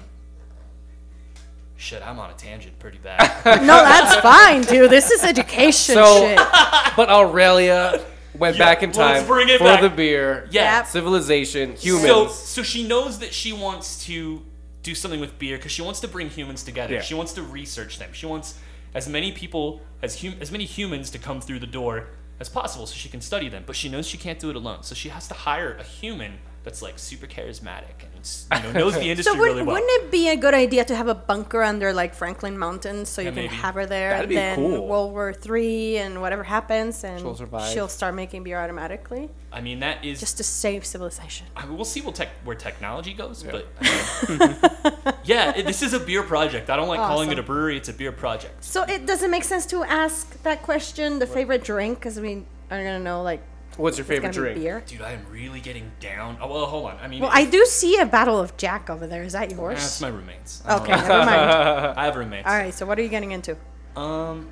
[1.76, 3.20] shit i'm on a tangent pretty bad
[3.62, 4.90] no, that's fine, dude.
[4.90, 6.36] This is education So- shit.
[6.96, 8.00] but Aurelia
[8.38, 9.80] went Yeah, back in time bring it for back.
[9.82, 10.46] the beer.
[10.50, 10.86] yeah Yep.
[10.86, 12.06] Civilization, humans.
[12.06, 14.42] So, so she knows that she wants to
[14.82, 16.94] do something with beer because she wants to bring humans together.
[16.94, 17.00] Yeah.
[17.02, 18.10] She wants to research them.
[18.12, 18.58] She wants
[18.94, 22.08] as many people as hum- as many humans to come through the door
[22.40, 23.64] as possible so she can study them.
[23.66, 26.38] But she knows she can't do it alone, so she has to hire a human
[26.62, 29.76] that's like super charismatic and you know knows the industry So would, really well.
[29.76, 33.22] wouldn't it be a good idea to have a bunker under like Franklin Mountains so
[33.22, 33.54] you Yeah, can maybe.
[33.56, 34.86] have her there That'd and be then cool.
[34.86, 37.72] World War Three and whatever happens and She'll survive.
[37.72, 41.44] she'll start making beer automatically I mean, that is just to save civilization.
[41.56, 43.50] I mean, we'll see what tech, where technology goes, Yeah.
[43.50, 46.70] but yeah, it, this is a beer project.
[46.70, 48.62] I don't like calling it a brewery; it's a beer project.
[48.62, 52.78] So it doesn't make sense to ask that question, the favorite drink, because we are
[52.84, 53.42] gonna know like
[53.76, 54.58] What's your favorite drink?
[54.60, 54.82] beer.
[54.86, 56.36] Dude, I am really getting down.
[56.40, 56.98] Oh well, hold on.
[57.00, 59.22] I mean, Well, I do see a bottle of Jack over there.
[59.22, 59.78] Is that yours?
[59.78, 60.62] that's my roommates.
[60.66, 61.08] I don't okay, know.
[61.08, 61.28] never mind.
[61.98, 62.46] I have roommates.
[62.46, 63.56] All right, so what are you getting into?
[63.96, 64.48] Um,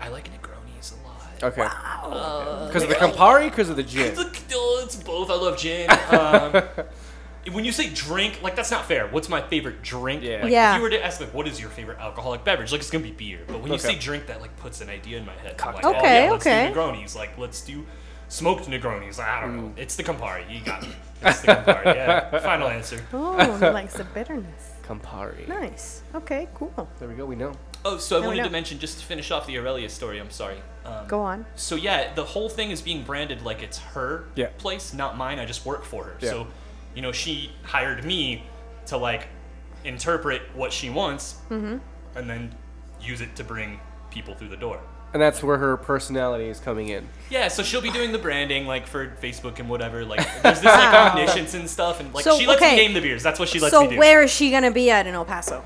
[0.00, 1.42] I like Negronis a lot.
[1.52, 1.66] Okay.
[1.68, 4.06] Uh, Because of the Campari, because of the gin.
[4.12, 5.30] It's, like, oh, it's both.
[5.30, 5.90] I love gin.
[6.10, 6.86] Um,
[7.52, 9.06] when you say drink, like that's not fair.
[9.08, 10.22] What's my favorite drink?
[10.22, 10.42] Yeah.
[10.42, 10.72] Like, Yeah.
[10.72, 12.72] If you were to ask like, what is your favorite alcoholic beverage?
[12.72, 13.40] Like it's gonna be beer.
[13.46, 13.92] But when you Okay.
[13.94, 15.56] say drink, that like puts an idea in my head.
[15.62, 15.92] I'm like, Cocktail.
[15.94, 16.68] oh, Okay, yeah, let's okay.
[16.68, 17.14] do Negronis.
[17.16, 17.86] Like let's do
[18.28, 19.20] smoked Negronis.
[19.20, 19.56] I don't Mm.
[19.62, 19.72] know.
[19.76, 20.42] It's the Campari.
[20.52, 20.88] You got me.
[21.22, 21.84] It's the Campari.
[21.94, 22.38] Yeah.
[22.40, 23.00] Final answer.
[23.12, 24.72] Oh, he likes the bitterness.
[24.86, 25.46] Campari.
[25.48, 26.02] Nice.
[26.14, 26.88] Okay, cool.
[26.98, 27.24] There we go.
[27.26, 27.52] We know.
[27.84, 30.18] Oh, so I Now we wanted to mention just to finish off the Aurelia story.
[30.20, 30.56] I'm sorry.
[30.84, 31.46] Um, Go on.
[31.54, 34.48] So yeah, the whole thing is being branded like it's her Yeah.
[34.58, 35.38] place, not mine.
[35.38, 36.16] I just work for her.
[36.20, 36.30] Yeah.
[36.30, 36.46] So,
[36.96, 38.42] you know, she hired me
[38.86, 39.28] to like
[39.84, 41.76] interpret what she wants, Mm-hmm.
[42.18, 42.52] and then
[43.00, 43.78] use it to bring
[44.10, 44.80] people through the door.
[45.12, 47.08] And that's where her personality is coming in.
[47.30, 50.04] Yeah, so she'll be doing the branding like for Facebook and whatever.
[50.04, 52.72] Like, there's this like omniscience and stuff, and like So, she lets okay.
[52.72, 53.22] me name the beers.
[53.22, 53.94] That's what she lets so me do.
[53.94, 55.62] So where is she gonna be at in El Paso?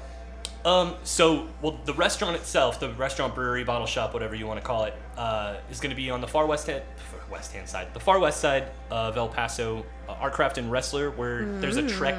[0.65, 4.67] Um, so, well, the restaurant itself, the restaurant, brewery, bottle shop, whatever you want to
[4.67, 6.83] call it, uh, is going to be on the far west hand,
[7.31, 11.45] west hand side, the far west side of El Paso, uh, Artcraft and Resler, where
[11.61, 12.17] there's a Trek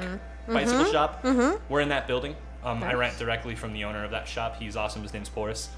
[0.48, 1.24] bicycle shop.
[1.70, 2.36] We're in that building.
[2.64, 4.58] Um, I rent directly from the owner of that shop.
[4.58, 5.02] He's awesome.
[5.02, 5.70] His name's Boris.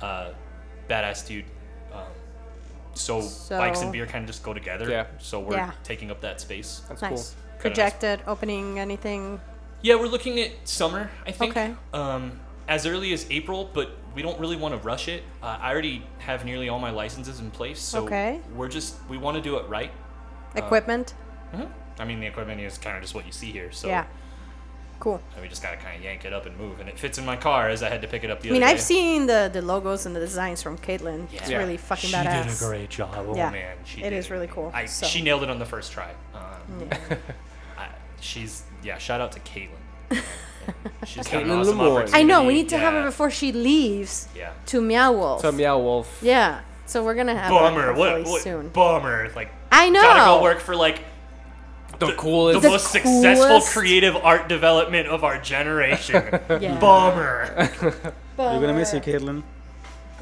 [0.00, 0.30] Uh,
[0.90, 1.44] badass dude.
[1.92, 2.00] Um,
[2.94, 4.90] so, bikes and beer kind of just go together.
[4.90, 5.06] Yeah.
[5.18, 5.70] So we're Yeah.
[5.84, 6.82] taking up that space.
[6.88, 7.10] That's Nice.
[7.10, 7.18] cool.
[7.18, 7.60] Kinda nice.
[7.62, 9.40] Projected opening anything?
[9.82, 11.52] Yeah, we're looking at summer, I think.
[11.56, 11.74] Okay.
[11.92, 15.22] Um, as early as April, but we don't really want to rush it.
[15.42, 18.40] Uh, I already have nearly all my licenses in place, so Okay.
[18.54, 19.90] we're just we want to do it right.
[20.54, 21.14] Equipment.
[21.54, 21.68] Mhm.
[21.98, 24.04] I mean, the equipment is kind of just what you see here, so yeah.
[24.98, 25.20] Cool.
[25.34, 27.26] and we just gotta kind of yank it up and move, and it fits in
[27.26, 28.82] my car as I had to pick it up the I mean, other I've day.
[28.82, 31.26] seen the, the logos and the designs from Caitlin.
[31.34, 31.58] It's Yeah.
[31.58, 32.44] really fucking she badass.
[32.44, 33.14] did a great job.
[33.14, 33.50] Oh Yeah.
[33.50, 35.04] man, she It did is really cool, I, so.
[35.06, 36.12] She nailed it on the first try.
[36.34, 36.88] Um,
[37.78, 37.88] I,
[38.20, 38.96] she's yeah.
[38.96, 39.68] Shout out to Caitlin.
[41.06, 42.08] She's got an awesome Lemoyne.
[42.12, 42.44] I know.
[42.44, 44.50] We need to have her before she leaves Yeah.
[44.66, 45.42] to Meow Wolf.
[45.42, 46.18] To Meow Wolf.
[46.22, 46.60] yeah.
[46.86, 47.82] So we're gonna have Bummer.
[47.82, 48.68] her What, hopefully what soon.
[48.68, 49.28] bummer?
[49.34, 50.00] Like I know.
[50.02, 51.00] gotta go work for like
[51.98, 52.62] The the coolest.
[52.62, 56.22] The most successful coolest- creative art development of our generation.
[56.60, 56.78] Yeah.
[56.78, 57.68] Bummer.
[58.38, 59.42] We're gonna miss you, Caitlin.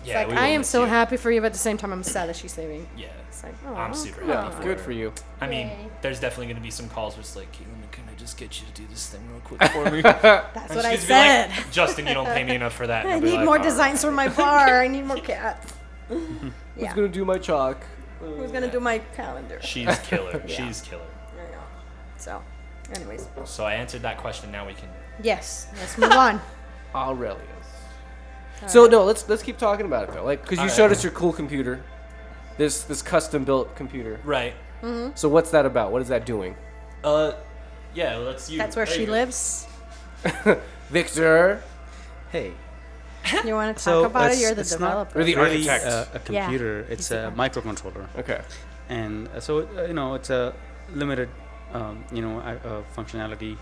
[0.04, 0.88] Yeah, like we I will am miss so you.
[0.88, 2.87] happy for you, but at the same time, I'm sad that she's leaving.
[2.96, 3.07] Yeah.
[3.28, 4.52] It's like, oh, I'm super happy on.
[4.52, 4.85] for Good her.
[4.85, 5.12] for you.
[5.40, 5.76] I mean, Yay.
[6.02, 8.58] there's definitely going to be some calls where it's like, Caitlin, can I just get
[8.60, 10.00] you to do this thing real quick for me?
[10.02, 11.50] That's And what I she's gonna be said.
[11.50, 13.04] like, Justin, you don't pay me enough for that.
[13.04, 14.80] And I I'll be need like, more "All designs right." for my bar.
[14.80, 15.74] I need more cats.
[16.08, 17.84] Who's gonna do my chalk?
[18.20, 19.58] Who's gonna do my calendar?
[19.62, 20.42] She's killer.
[20.46, 20.56] Yeah.
[20.66, 21.02] She's killer.
[21.34, 21.58] I know.
[22.16, 22.42] So,
[22.94, 24.50] anyways, So I answered that question.
[24.50, 24.88] Now we can.
[25.22, 26.40] yes, let's move on.
[26.94, 27.40] Aurelia's.
[28.66, 30.24] So no, let's let's keep talking about it though.
[30.24, 30.76] Like, because you Alright.
[30.76, 31.82] showed us your cool computer,
[32.56, 34.18] this this custom built computer.
[34.24, 34.54] Right.
[35.14, 35.92] So what's that about?
[35.92, 36.54] What is that doing?
[37.02, 37.32] Uh,
[37.94, 38.16] yeah.
[38.16, 38.59] Let's use.
[38.59, 39.12] That's where there she you go.
[39.12, 39.66] lives.
[40.90, 41.62] Victor,
[42.30, 42.52] Hey.
[43.44, 44.35] You want to talk So, about it?
[44.35, 45.18] it's- You're the it's not developer.
[45.20, 45.85] Or the really architect.
[45.87, 46.83] uh, a Yeah, computer.
[46.88, 48.42] he's It's the a microcontroller, okay.
[48.90, 50.52] and uh, so uh, you know it's a
[50.92, 51.30] limited,
[51.72, 53.57] um, you know, uh, uh, functionality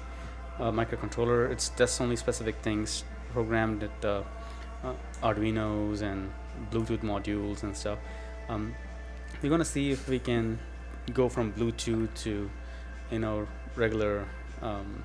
[0.59, 1.51] uh, microcontroller.
[1.53, 4.23] It's does only specific things programmed at uh,
[4.85, 6.33] uh, Arduino's and
[6.73, 7.99] Bluetooth modules and stuff.
[8.49, 8.75] Um,
[9.43, 10.59] we're gonna see if we can
[11.15, 12.51] go from Bluetooth to,
[13.13, 14.25] you know, regular.
[14.61, 15.05] Um,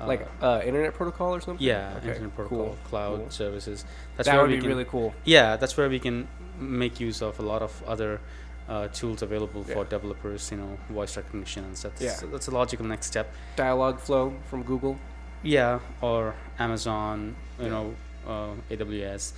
[0.00, 1.66] uh, Like uh, internet protocol or something.
[1.66, 3.30] yeah, Okay, internet protocol, cool, cloud cool.
[3.30, 3.84] services.
[4.16, 5.12] That's that where would we be can, really cool.
[5.24, 6.28] yeah, that's where we can
[6.60, 8.20] make use of a lot of other
[8.68, 10.50] uh, tools available for developers.
[10.52, 11.92] You know, voice recognition and stuff.
[11.98, 12.14] Yeah.
[12.30, 13.32] That's a logical next step.
[13.56, 14.96] Dialogflow from Google.
[15.42, 17.34] Yeah, or Amazon.
[17.58, 17.70] You Yeah.
[17.70, 17.94] know,
[18.26, 19.32] uh, AWS.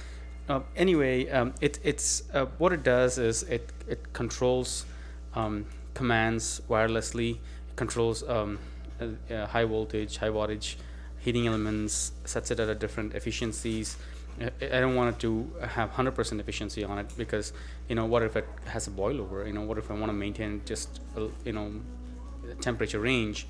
[0.48, 4.84] Uh, anyway, um, it it's uh, what it does is it it controls
[5.34, 7.38] um, commands wirelessly.
[7.80, 8.58] Controls um,
[9.00, 10.76] uh, uh, high voltage, high wattage
[11.20, 13.96] heating elements, sets it at a different efficiencies.
[14.38, 15.30] I I don't want it to
[15.76, 17.54] have 100% efficiency on it because
[17.88, 19.46] you know what if it has a boilover?
[19.46, 21.68] You know what if I want to maintain just a, you know
[22.60, 23.46] temperature range?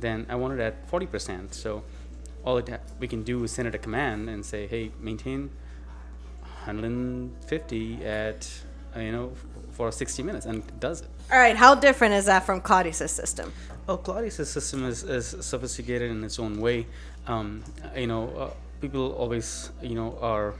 [0.00, 1.52] Then I want it at 40%.
[1.52, 1.84] So
[2.42, 5.50] all it ha- we can do is send it a command and say, hey, maintain
[6.40, 8.50] 150 at
[8.96, 9.32] uh, you know
[9.72, 11.08] for 60 minutes, and it does it.
[11.32, 13.52] All right, how different is that from Claudius' system?
[13.88, 16.86] Oh, Claudius' system is, is sophisticated in its own way.
[17.26, 17.62] Um,
[17.96, 20.54] you know, uh, people always, you know, are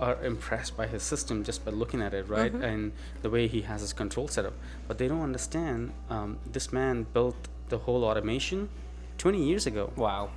[0.00, 2.52] are impressed by his system just by looking at it, right?
[2.52, 2.90] And
[3.22, 4.54] the way he has his control set up.
[4.88, 7.36] But they don't understand um, this man built
[7.68, 8.68] the whole automation
[9.18, 9.92] 20 years ago.
[9.96, 10.30] Wow.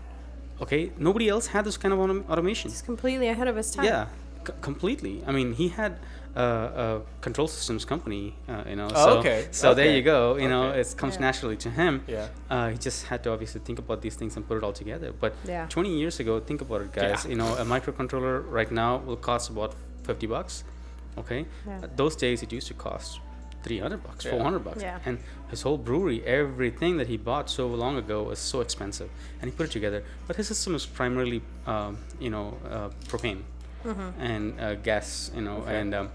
[0.61, 2.69] Okay, nobody else had this kind of autom- automation.
[2.69, 3.85] He's completely ahead of his time.
[3.85, 4.07] Yeah,
[4.47, 5.23] c- completely.
[5.27, 5.93] I mean, he had
[6.35, 6.41] uh,
[6.85, 8.89] a control systems company, uh, you know.
[8.93, 10.19] Oh, so, okay, So there you go.
[10.37, 11.21] You know, it comes Yeah.
[11.27, 11.93] naturally to him.
[12.07, 12.27] Yeah.
[12.49, 15.09] Uh, he just had to obviously think about these things and put it all together.
[15.23, 15.65] But Yeah.
[15.69, 17.23] 20 years ago, think about it, guys.
[17.23, 17.29] Yeah.
[17.31, 20.63] You know, a microcontroller right now will cost about 50 bucks.
[21.17, 21.45] Okay.
[21.67, 21.79] Yeah.
[21.83, 23.19] Uh, those days, it used to cost
[23.63, 24.31] 300 bucks, Yeah.
[24.37, 24.83] 400 bucks.
[24.83, 24.99] Yeah.
[25.07, 25.17] And
[25.49, 29.09] his whole brewery, everything that he bought so long ago was so expensive,
[29.41, 30.03] and he put it together.
[30.27, 33.41] But his system is primarily, um, you know, uh, propane
[34.19, 35.79] and uh, gas, you know, Okay.
[35.79, 36.09] and um,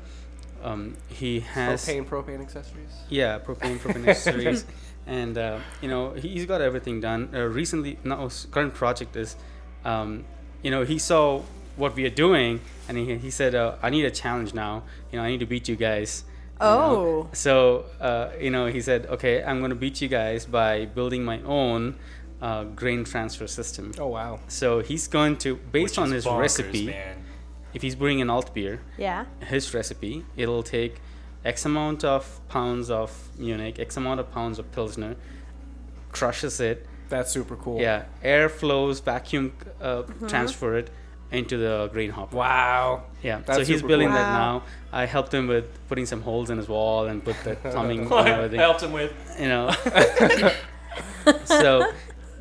[0.63, 2.91] um, he has Propane, propane accessories.
[3.09, 4.65] yeah, propane, propane accessories,
[5.07, 7.31] and uh, you know he- he's got everything done.
[7.35, 9.37] Uh, recently, now his current project is,
[9.85, 10.25] um,
[10.63, 11.43] you know, he saw
[11.77, 14.85] what we are doing, and he, he said, uh, "I need a challenge now.
[15.11, 16.25] You know, I need to beat you guys."
[16.61, 17.27] you know.
[17.27, 17.29] Oh.
[17.33, 21.25] So uh, you know, he said, "Okay, I'm going to beat you guys by building
[21.25, 21.97] my own
[22.41, 24.39] uh, grain transfer system." Oh wow.
[24.47, 27.22] So he's going to, based Which on his bonkers, recipe, man.
[27.75, 29.25] If he's brewing an alt beer, Yeah.
[29.47, 31.01] his recipe, it'll take
[31.45, 35.17] X amount of pounds of Munich, X amount of pounds of Pilsner,
[36.13, 36.87] crushes it.
[37.09, 37.81] That's super cool.
[37.81, 40.91] Yeah, air flows, vacuum uh, transfer it
[41.31, 42.37] into the grain hopper.
[42.37, 43.05] Wow.
[43.23, 44.17] Yeah, so he's building cool.
[44.17, 44.59] that Wow.
[44.59, 44.63] now.
[44.93, 48.15] I helped him with putting some holes in his wall and put the plumbing and
[48.15, 49.13] I helped him with.
[49.41, 49.71] You know,
[51.45, 51.91] so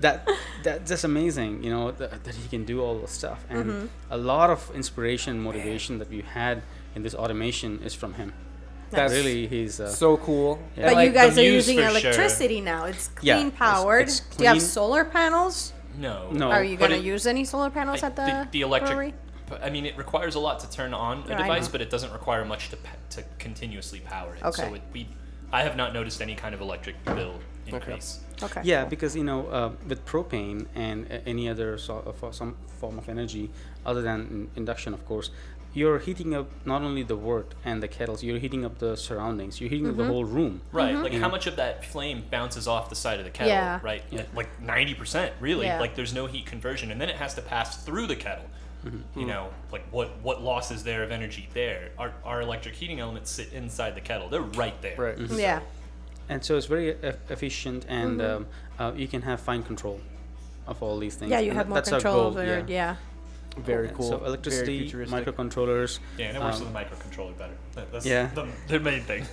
[0.01, 0.27] that
[0.63, 1.63] that's just amazing.
[1.63, 3.85] You know that, that he can do all this stuff, and Mm-hmm.
[4.09, 6.61] a lot of inspiration, motivation that we had
[6.95, 8.33] in this automation is from him.
[8.89, 10.59] That's really, he's uh, So cool.
[10.75, 10.83] Yeah.
[10.83, 11.91] But And, like, you guys are using for sure.
[11.91, 12.83] electricity now.
[12.91, 14.01] It's Yeah, clean it's- powered.
[14.09, 15.71] it's Do you have solar panels?
[15.97, 16.29] No.
[16.31, 16.51] No.
[16.51, 19.13] Are you going to use any solar panels I- at the, the, the electric brewery?
[19.63, 22.11] I mean, it requires a lot to turn on a Yeah, device, but it doesn't
[22.11, 24.43] require much to pa- to continuously power it.
[24.43, 24.61] Okay.
[24.67, 25.07] So it, we,
[25.53, 27.35] I have not noticed any kind of electric bill
[27.67, 28.19] increase.
[28.43, 28.61] Okay.
[28.63, 32.55] Yeah, because you know, uh, with propane and uh, any other sort of uh, some
[32.79, 33.49] form of energy
[33.85, 35.29] other than in- induction, of course,
[35.73, 39.61] you're heating up not only the wort and the kettles, you're heating up the surroundings.
[39.61, 40.11] You're heating up the Mm-hmm.
[40.11, 40.61] whole room.
[40.73, 40.95] Right.
[40.95, 43.79] Like how much of that flame bounces off the side of the kettle, Yeah.
[43.83, 44.03] right?
[44.11, 44.23] Yeah.
[44.35, 45.67] Like ninety percent, really.
[45.67, 45.79] Yeah.
[45.79, 48.45] Like there's no heat conversion, and then it has to pass through the kettle.
[48.85, 49.19] Mm-hmm.
[49.19, 51.91] You know, like what what loss is there of energy there?
[51.99, 54.27] Our our electric heating elements sit inside the kettle.
[54.27, 54.95] They're right there.
[54.97, 55.19] Right.
[55.29, 55.59] Yeah.
[56.29, 56.95] And so it's very e-
[57.29, 58.35] efficient and Mm-hmm.
[58.37, 58.47] um,
[58.79, 59.99] uh, you can have fine control
[60.67, 62.69] of all these things Yeah, you and have that- more that's control goal, over it.
[62.69, 62.95] Yeah.
[63.57, 64.09] Very And cool.
[64.09, 67.53] so electricity microcontrollers Yeah, and it works um, with the microcontroller better.
[67.91, 68.27] That's Yeah.
[68.33, 69.25] the, the main thing.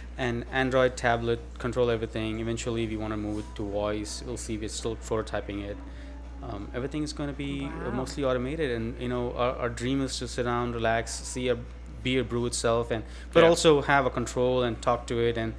[0.18, 4.56] and android tablet control everything eventually we want to move it to voice we'll see
[4.56, 5.76] we're still prototyping it
[6.42, 7.96] um, everything is going to be uh, Wow.
[8.02, 11.58] mostly automated and you know our, our dream is to sit down relax see a
[12.02, 13.48] beer brew itself and but Yeah.
[13.50, 15.52] also have a control and talk to it and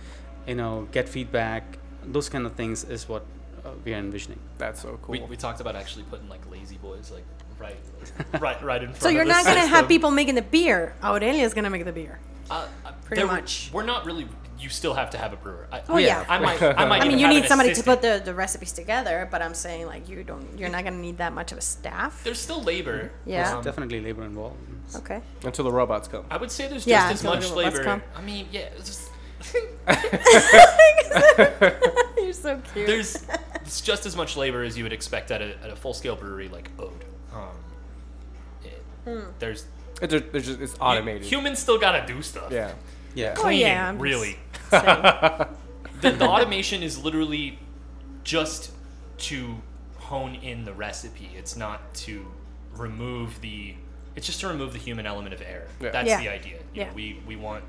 [0.48, 3.26] you know get feedback those kind of things is what
[3.66, 5.14] uh, we are envisioning That's so cool.
[5.14, 7.26] we, we talked about actually putting like lazy boys like
[7.60, 7.76] right
[8.42, 10.94] right right in front So of you're the not gonna have people making the beer.
[11.04, 12.20] Aurelia is gonna make the beer.
[12.50, 13.70] Uh, uh, Pretty much.
[13.74, 14.28] We're not really.
[14.60, 15.68] You still have to have a brewer.
[15.72, 16.26] I, Oh, yeah.
[16.28, 16.62] I might.
[16.62, 17.02] I might.
[17.04, 19.86] I mean, you need an somebody to put the, the recipes together, but I'm saying
[19.86, 20.58] like you don't.
[20.58, 22.24] You're not gonna need that much of a staff.
[22.24, 23.12] There's still labor.
[23.26, 23.56] Yeah.
[23.58, 24.58] Um, definitely labor involved
[24.96, 25.22] Okay.
[25.44, 26.26] Until the robots come.
[26.32, 27.84] I would say there's Yeah, just as much labor.
[27.84, 28.02] come.
[28.16, 28.62] I mean, yeah.
[28.78, 29.09] It's just,
[32.18, 32.88] you're so cute.
[32.88, 33.24] there's
[33.56, 36.16] it's just as much labor as you would expect at a, at a full scale
[36.16, 36.92] brewery like Ode.
[37.34, 37.50] Um,
[38.64, 39.30] it- Hmm.
[39.40, 39.66] There's
[40.02, 41.24] It's just, it's, just, it's automated.
[41.24, 42.52] Humans still gotta do stuff.
[42.52, 42.72] yeah.
[43.16, 44.38] yeah Oh, yeah, I'm really.
[44.72, 45.48] the,
[46.02, 47.60] the automation is literally
[48.24, 48.72] just
[49.20, 49.62] to
[49.98, 51.32] hone in the recipe.
[51.36, 52.26] It's not to
[52.76, 53.76] remove the.
[54.16, 55.68] It's just to remove the human element of error.
[55.80, 55.92] Yeah.
[55.92, 56.20] That's Yeah.
[56.20, 56.58] the idea.
[56.74, 56.94] You know, Yeah.
[56.94, 57.64] we we want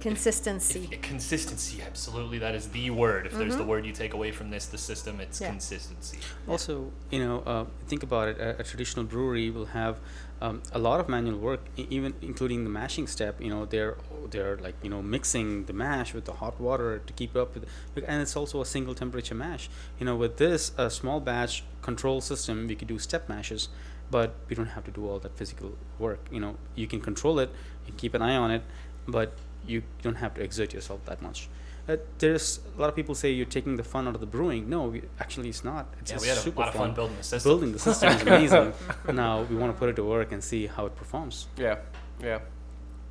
[0.00, 0.88] Consistency.
[0.92, 1.82] if- consistency.
[1.82, 3.26] Absolutely, that is the word.
[3.26, 5.44] If there's the word you take away from this, the system, it's Mm-hmm.
[5.44, 5.50] Yeah.
[5.50, 6.18] consistency.
[6.48, 8.38] Also, you know, uh, think about it.
[8.38, 9.98] A, a traditional brewery will have
[10.40, 13.40] um, a lot of manual work, e- even including the mashing step.
[13.40, 13.96] You know, they're
[14.30, 17.64] they're like you know mixing the mash with the hot water to keep up with,
[18.06, 19.68] and it's also a single temperature mash.
[19.98, 23.68] You know, with this a small batch control system, we could do step mashes,
[24.12, 26.20] but we don't have to do all that physical work.
[26.30, 27.50] You know, you can control it,
[27.86, 28.62] you keep an eye on it,
[29.08, 29.32] but
[29.66, 31.48] you don't have to exert yourself that much.
[31.88, 34.68] Uh, there's a lot of people say you're taking the fun out of the brewing.
[34.68, 35.86] No, we, actually, it's not.
[36.00, 36.94] It's Yeah, we had a super lot of fun fun.
[36.94, 37.50] building the system.
[37.50, 38.72] Building the system is amazing.
[39.14, 41.46] now we want to put it to work and see how it performs.
[41.56, 41.76] Yeah.
[42.22, 42.40] Yeah.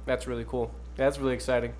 [0.05, 0.71] That's really cool.
[0.95, 1.73] That's really exciting.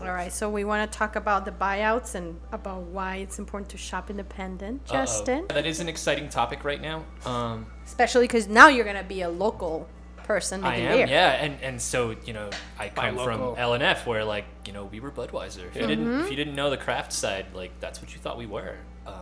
[0.00, 0.32] All right.
[0.32, 4.08] So we want to talk about the buyouts and about why it's important to shop
[4.10, 4.92] independent, Uh-oh.
[4.94, 5.46] Justin.
[5.48, 7.04] That is an exciting topic right now.
[7.24, 9.88] Um, Especially because now you're gonna be a local
[10.34, 11.06] person I am, beer.
[11.08, 13.56] yeah, and and so you know, I come from local.
[13.56, 15.66] LNF where like you know we were Budweiser.
[15.68, 16.20] If you didn't, Mm-hmm.
[16.24, 18.76] if you didn't know the craft side, like that's what you thought we were.
[19.06, 19.14] Um,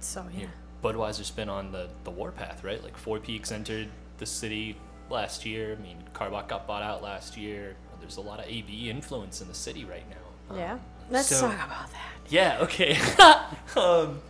[0.00, 0.46] So you yeah.
[0.46, 0.52] know,
[0.84, 2.82] Budweiser's been on the the warpath, right?
[2.82, 4.76] Like Four Peaks entered the city
[5.08, 5.76] last year.
[5.78, 7.76] I mean, Karbach got bought out last year.
[8.00, 10.26] There's a lot of AB influence in the city right now.
[10.54, 10.78] Um, Yeah.
[11.10, 12.12] Let's so- talk about that.
[12.28, 12.58] Yeah.
[12.66, 12.96] Okay.
[13.76, 14.20] um,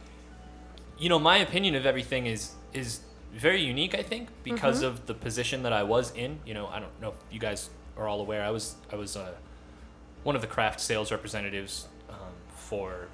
[0.99, 3.01] you know, my opinion of everything is is
[3.33, 3.95] very unique.
[3.95, 4.87] I think because Mm-hmm.
[4.87, 6.39] of the position that I was in.
[6.47, 8.43] You know, I don't know if you guys are all aware.
[8.43, 9.33] I was I was uh,
[10.23, 12.17] one of the craft sales representatives um,
[12.55, 13.09] for.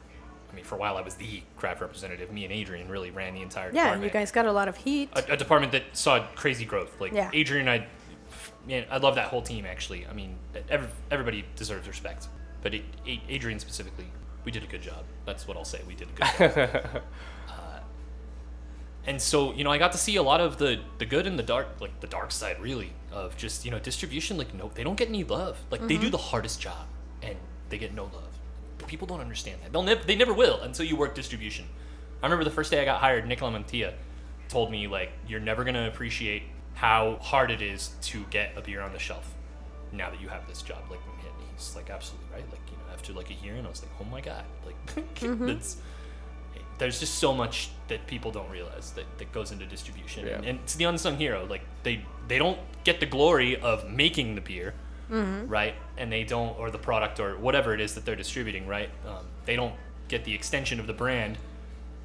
[0.50, 2.30] I mean, for a while I was the craft representative.
[2.32, 3.76] Me and Adrian really ran the entire department.
[3.76, 5.10] Yeah, department you guys got a lot of heat.
[5.14, 6.98] a, a department that saw crazy growth.
[7.00, 7.30] Like Yeah.
[7.34, 7.86] Adrian, I,
[8.66, 9.66] man, I love that whole team.
[9.66, 10.36] Actually, I mean,
[10.70, 12.28] every, everybody deserves respect,
[12.62, 12.84] but it,
[13.28, 14.06] Adrian specifically,
[14.44, 15.04] we did a good job.
[15.26, 15.80] That's what I'll say.
[15.86, 17.02] We did a good job.
[19.06, 21.38] and so, you know, I got to see a lot of the the good and
[21.38, 24.36] the dark, like the dark side, really, of just you know distribution.
[24.36, 25.58] Like, no, they don't get any love.
[25.70, 26.10] Like, they do mm-hmm.
[26.10, 26.86] the hardest job,
[27.22, 27.36] and
[27.68, 28.38] they get no love.
[28.78, 29.72] But people don't understand that.
[29.72, 31.66] They'll never, they never will until you work distribution.
[32.22, 33.92] I remember the first day I got hired, Nicola Mantilla
[34.48, 36.42] told me like, you're never gonna appreciate
[36.74, 39.34] how hard it is to get a beer on the shelf
[39.92, 40.78] now that you have this job.
[40.90, 41.00] Like,
[41.56, 42.50] he's like, absolutely right.
[42.50, 44.86] Like, you know, after like a year, and I was like, oh my god, like,
[45.16, 45.46] mm-hmm.
[45.46, 45.76] that's
[46.78, 50.26] there's just so much that people don't realize that, that goes into distribution.
[50.28, 50.50] And, Yeah.
[50.50, 51.46] and it's the unsung hero.
[51.46, 54.74] Like they they don't get the glory of making the beer
[55.08, 55.74] right?
[55.96, 58.90] And they don't or the product or whatever it is that they're distributing right?
[59.06, 59.74] Um, they don't
[60.08, 61.38] get the extension of the brand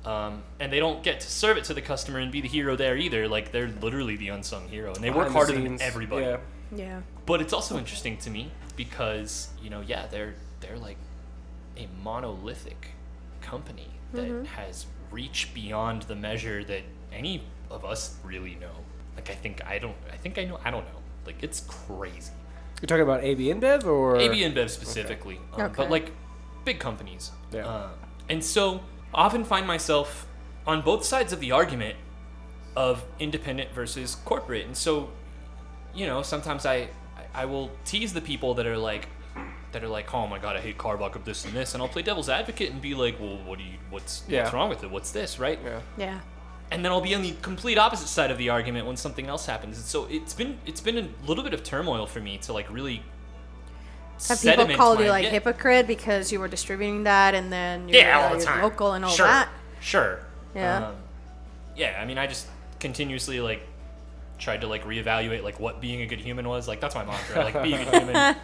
[0.06, 2.76] um, and they don't get to serve it to the customer and be the hero
[2.76, 3.28] there either.
[3.28, 6.26] Like they're literally the unsung hero and they work Behind the harder than everybody.
[6.26, 6.38] Yeah.
[6.74, 7.02] Yeah.
[7.26, 10.96] but it's also interesting to me because you know yeah they're they're like
[11.78, 12.92] a monolithic
[13.42, 16.82] company that has reach beyond the measure that
[17.12, 18.72] any of us really know
[19.16, 19.96] Like I think I don't.
[20.12, 20.58] I think I know.
[20.64, 21.00] I don't know.
[21.26, 22.32] Like it's crazy.
[22.82, 25.74] You're talking about AB InBev or AB InBev specifically, um, Okay.
[25.78, 26.12] but like
[26.66, 27.32] big companies.
[27.52, 27.68] Yeah.
[27.68, 27.90] Uh,
[28.30, 28.80] and so
[29.14, 30.26] I often find myself
[30.66, 31.98] on both sides of the argument
[32.76, 34.66] of independent versus corporate.
[34.66, 35.10] And so,
[35.94, 36.88] you know, sometimes I
[37.36, 39.10] I will tease the people that are like
[39.72, 42.02] that are like, oh my god, I hate Karbach this and this, and I'll play
[42.02, 44.44] devil's advocate and be like, well, what do you, what's Yeah.
[44.44, 44.92] what's wrong with it?
[44.92, 45.60] What's this, right?
[45.64, 45.80] Yeah.
[45.98, 46.20] Yeah.
[46.72, 49.46] and then I'll be on the complete opposite side of the argument when something else
[49.46, 49.78] happens.
[49.78, 52.72] And so it's been it's been a little bit of turmoil for me to like
[52.72, 53.04] really
[54.30, 57.90] Have people called my- you like yeah, hypocrite because you were distributing that and then
[57.90, 59.50] you're, yeah, uh, all the you're time, local and all sure, that?
[59.82, 60.20] Sure.
[60.56, 60.88] Yeah.
[60.90, 60.96] Um,
[61.76, 62.00] yeah.
[62.02, 62.48] I mean, I just
[62.80, 63.68] continuously like
[64.38, 66.68] tried to like reevaluate like what being a good human was.
[66.68, 67.44] Like that's my mantra.
[67.44, 68.36] Like being a human.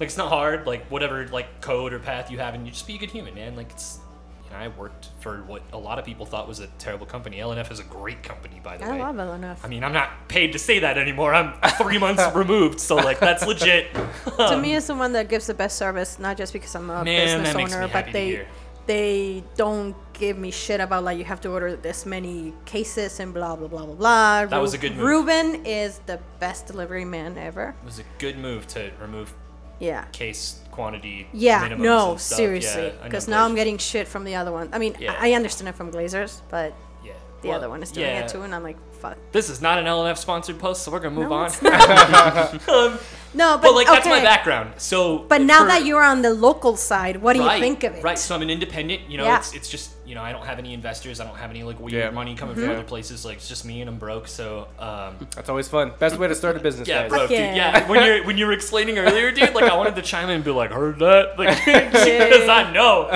[0.00, 0.66] Like it's not hard.
[0.66, 3.34] Like whatever like code or path you have, and you just be a good human,
[3.34, 3.56] man.
[3.56, 4.00] Like it's.
[4.44, 7.36] You know, I worked for what a lot of people thought was a terrible company.
[7.36, 9.02] LNF is a great company, by the I way.
[9.02, 9.62] I love enough.
[9.62, 11.34] I mean, I'm not paid to say that anymore.
[11.34, 13.92] I'm three months removed, so like that's legit.
[14.38, 16.88] to me, um, it's the one that gives the best service, not just because I'm
[16.88, 18.46] a Man, business owner, but they
[18.86, 23.34] they don't give me shit about like you have to order this many cases and
[23.34, 24.46] blah blah blah blah blah.
[24.46, 25.04] That was a good move.
[25.04, 27.76] Ruben is the best delivery man ever.
[27.82, 29.34] It was a good move to remove
[29.78, 30.04] Yeah.
[30.12, 31.26] case quantity.
[31.32, 32.86] Yeah, no, seriously.
[32.86, 34.68] Yeah, Because now I'm getting shit from the other one.
[34.72, 35.14] I mean, Yeah.
[35.18, 36.72] I I understand it from Glazers, but
[37.04, 37.12] yeah.
[37.42, 38.24] the other one is doing yeah.
[38.24, 39.16] it too, and I'm like, fuck.
[39.32, 41.46] This is not an LNF sponsored post, so we're gonna move No, on.
[41.46, 41.62] it's
[42.68, 42.98] um,
[43.34, 44.24] No, but, but like that's my okay.
[44.24, 44.72] background.
[44.78, 47.84] So, But now for- that you're on the local side, what do right, you think
[47.84, 48.02] of it?
[48.02, 48.18] Right.
[48.18, 49.02] So I'm an independent.
[49.10, 49.38] You know, Yeah.
[49.38, 51.20] it's it's just you know I don't have any investors.
[51.20, 52.10] I don't have any like weird Yeah.
[52.10, 52.64] money coming Mm-hmm.
[52.64, 53.24] from other places.
[53.24, 54.28] Like it's just me and I'm broke.
[54.28, 55.92] So um, That's always fun.
[55.98, 57.08] Best way to start a business, Yeah, guys.
[57.10, 57.38] bro, Fuck dude.
[57.38, 57.54] yeah.
[57.56, 60.36] Yeah, when you're when you were explaining earlier, dude, like I wanted to chime in
[60.36, 63.10] and be like, "Heard that?" Like, because I know.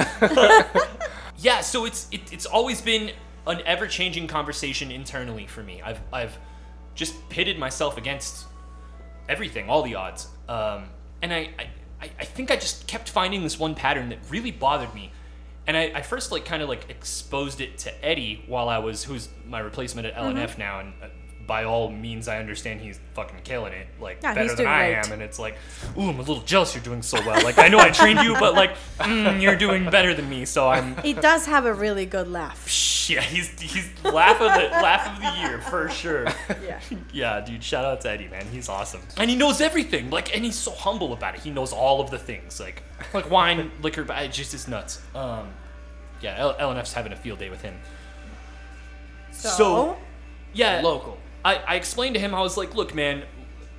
[1.38, 3.12] yeah, so it's it, it's always been
[3.46, 5.82] an ever-changing conversation internally for me.
[5.82, 6.36] I've I've
[6.94, 8.46] just pitted myself against
[9.28, 10.84] everything, all the odds, um,
[11.22, 11.66] and I, I
[12.02, 15.10] I I think I just kept finding this one pattern that really bothered me.
[15.66, 19.04] And I, I first like kind of like exposed it to Eddie while I was
[19.04, 20.58] who's my replacement at LNF Mm-hmm.
[20.60, 21.06] now, and uh,
[21.46, 25.06] by all means I understand he's fucking killing it, like Yeah, better than I great.
[25.06, 25.12] am.
[25.12, 25.56] And it's like,
[25.98, 27.42] ooh, I'm a little jealous you're doing so well.
[27.42, 30.68] Like I know I trained you, but like mm, you're doing better than me, so
[30.68, 30.96] I'm.
[31.02, 33.08] He does have a really good laugh.
[33.10, 36.26] Yeah, he's he's laugh of the laugh of the year for sure.
[36.62, 36.80] Yeah.
[37.12, 38.46] Yeah, dude, shout out to Eddie, man.
[38.52, 39.00] He's awesome.
[39.16, 40.10] And he knows everything.
[40.10, 41.40] Like, and he's so humble about it.
[41.40, 42.60] He knows all of the things.
[42.60, 42.82] Like,
[43.12, 45.00] like wine, liquor, but just it's nuts.
[45.14, 45.48] Um,
[46.20, 47.74] yeah, L- LNF's having a field day with him.
[49.32, 49.96] So,
[50.52, 51.18] yeah, Local.
[51.44, 53.24] I, I explained to him, I was like, look, man,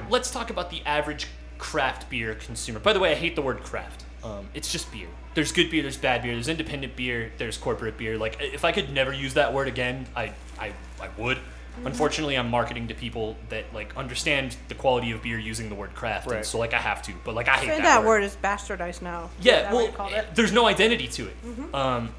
[0.10, 2.80] let's talk about the average craft beer consumer.
[2.80, 4.06] By the way, I hate the word craft.
[4.24, 5.08] Um, it's just beer.
[5.34, 8.18] There's good beer, there's bad beer, there's independent beer, there's corporate beer.
[8.18, 11.40] Like, if I could never use that word again, I, I, I would.
[11.86, 15.96] Unfortunately, I'm marketing to people that like understand the quality of beer using the word
[15.96, 17.14] craft, and so like I have to.
[17.24, 18.08] But like I hate Say that, that word.
[18.08, 19.32] word is bastardized now.
[19.42, 20.28] Yeah, well, it?
[20.36, 21.74] there's no identity to it.
[21.74, 22.14] Um,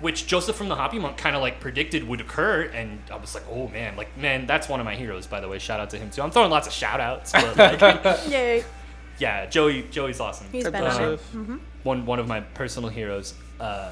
[0.00, 3.34] which Joseph from the Hoppy Monk kind of like predicted would occur, and I was
[3.34, 5.58] like, oh man, like man, that's one of my heroes, by the way.
[5.58, 6.22] Shout out to him too.
[6.22, 7.80] I'm throwing lots of shout outs, but like,
[8.28, 8.64] Yay.
[9.18, 10.46] yeah, Joey, Joey's awesome.
[10.52, 11.60] He's been Uh, on it.
[11.84, 13.34] one one of my personal heroes.
[13.60, 13.90] Uh,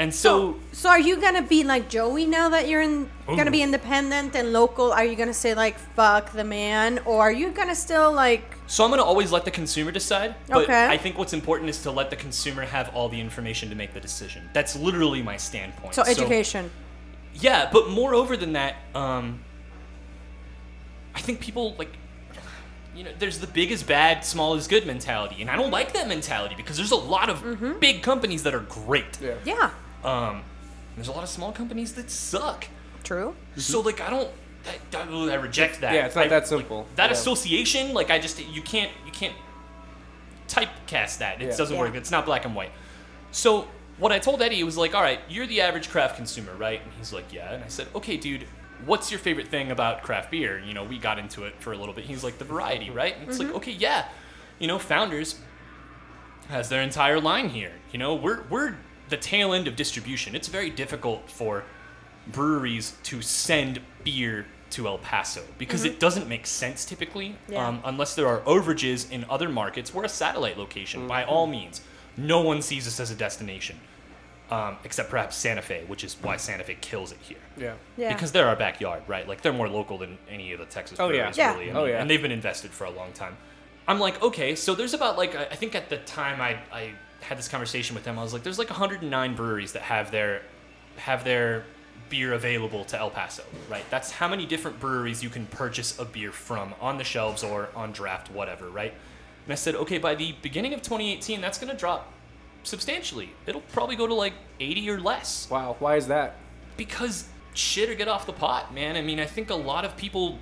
[0.00, 3.62] and so, So are you gonna be like Joey now that you're in gonna be
[3.62, 4.92] independent and local?
[4.92, 8.84] Are you gonna say like fuck the man, or are you gonna still like so
[8.84, 10.36] I'm gonna always let the consumer decide.
[10.46, 10.86] But Okay.
[10.86, 13.92] I think what's important is to let the consumer have all the information to make
[13.94, 14.48] the decision.
[14.52, 15.94] That's literally my standpoint.
[15.96, 16.70] so education?
[17.34, 19.42] Yeah, but moreover than that, um,
[21.14, 21.96] I think people like,
[22.94, 25.92] you know, there's the big is bad, small is good mentality, and I don't like
[25.94, 27.78] that mentality because there's a lot of Mm-hmm.
[27.80, 29.18] big companies that are great.
[29.20, 29.34] Yeah.
[29.44, 29.70] Yeah,
[30.04, 30.42] Um,
[30.96, 32.66] there's a lot of small companies that suck.
[33.04, 33.34] true.
[33.56, 34.30] So like, I don't.
[34.94, 35.94] I, I reject that.
[35.94, 36.86] Yeah, it's not I- that like, simple.
[36.96, 37.16] that Yeah.
[37.16, 39.34] association, like, I just you can't you can't
[40.48, 41.40] typecast that.
[41.42, 41.56] It Yeah.
[41.56, 41.80] doesn't Yeah.
[41.82, 41.94] work.
[41.94, 42.72] It's not black and white.
[43.30, 46.80] So what I told Eddie was like, all right, you're the average craft consumer, right?
[46.82, 47.52] And he's like, yeah.
[47.52, 48.46] And I said, okay, dude,
[48.86, 50.58] what's your favorite thing about craft beer?
[50.58, 52.04] You know, we got into it for a little bit.
[52.04, 53.16] He's like, the variety, right?
[53.18, 53.56] And it's like, mm-hmm.
[53.56, 54.06] okay, yeah.
[54.58, 55.36] You know, Founders
[56.48, 57.72] has their entire line here.
[57.92, 58.76] You know, we're we're
[59.08, 60.34] the tail end of distribution.
[60.34, 61.64] It's very difficult for
[62.26, 67.66] breweries to send beer to El Paso because it doesn't make sense typically, Yeah.
[67.66, 69.94] um, unless there are overages in other markets.
[69.94, 71.80] We're a satellite location by all means.
[72.16, 73.78] No one sees us as a destination,
[74.50, 77.38] um, except perhaps Santa Fe, which is why Santa Fe kills it here.
[77.56, 77.74] Yeah.
[77.96, 78.12] Yeah.
[78.12, 79.26] Because they're our backyard, right?
[79.28, 81.16] Like they're more local than any of the Texas Oh, yeah.
[81.30, 81.52] breweries, Yeah.
[81.56, 81.70] really.
[81.70, 82.00] I Oh, yeah.
[82.00, 83.36] And they've been invested for a long time.
[83.86, 86.92] I'm like, okay, so there's about like I I think at the time I, I
[87.20, 90.42] had this conversation with them, I was like, there's like 109 breweries that have their
[90.96, 91.64] have their
[92.08, 93.84] beer available to El Paso, right?
[93.90, 97.68] That's how many different breweries you can purchase a beer from on the shelves or
[97.74, 98.92] on draft, whatever, right?
[99.44, 102.12] And I said, okay, by the beginning of 2018, that's going to drop
[102.64, 103.30] substantially.
[103.46, 105.76] It'll probably go to like 80 or less Wow.
[105.78, 106.36] Why is that?
[106.76, 108.96] because shit or get off the pot, man.
[108.96, 110.38] I mean, I think a lot of people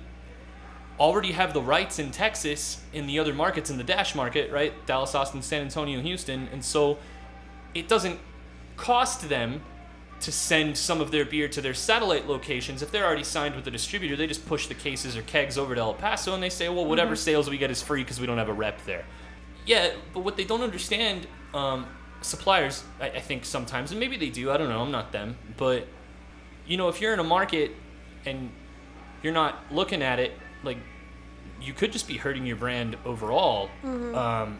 [0.99, 4.73] already have the rights in Texas, in the other markets, in the Dash market, right?
[4.85, 6.97] Dallas, Austin, San Antonio, Houston, and so
[7.73, 8.19] it doesn't
[8.75, 9.61] cost them
[10.19, 12.81] to send some of their beer to their satellite locations.
[12.81, 15.75] If they're already signed with the distributor, they just push the cases or kegs over
[15.75, 18.25] to El Paso and they say, well, whatever sales we get is free because we
[18.25, 19.05] don't have a rep there.
[19.65, 21.85] Yeah, but what they don't understand, um,
[22.21, 25.37] suppliers, I, I think sometimes, and maybe they do, I don't know, I'm not them,
[25.55, 25.87] but
[26.65, 27.71] you know, if you're in a market
[28.25, 28.51] and
[29.21, 30.31] you're not looking at it,
[30.63, 30.77] like
[31.61, 33.69] you could just be hurting your brand overall.
[34.15, 34.59] Um,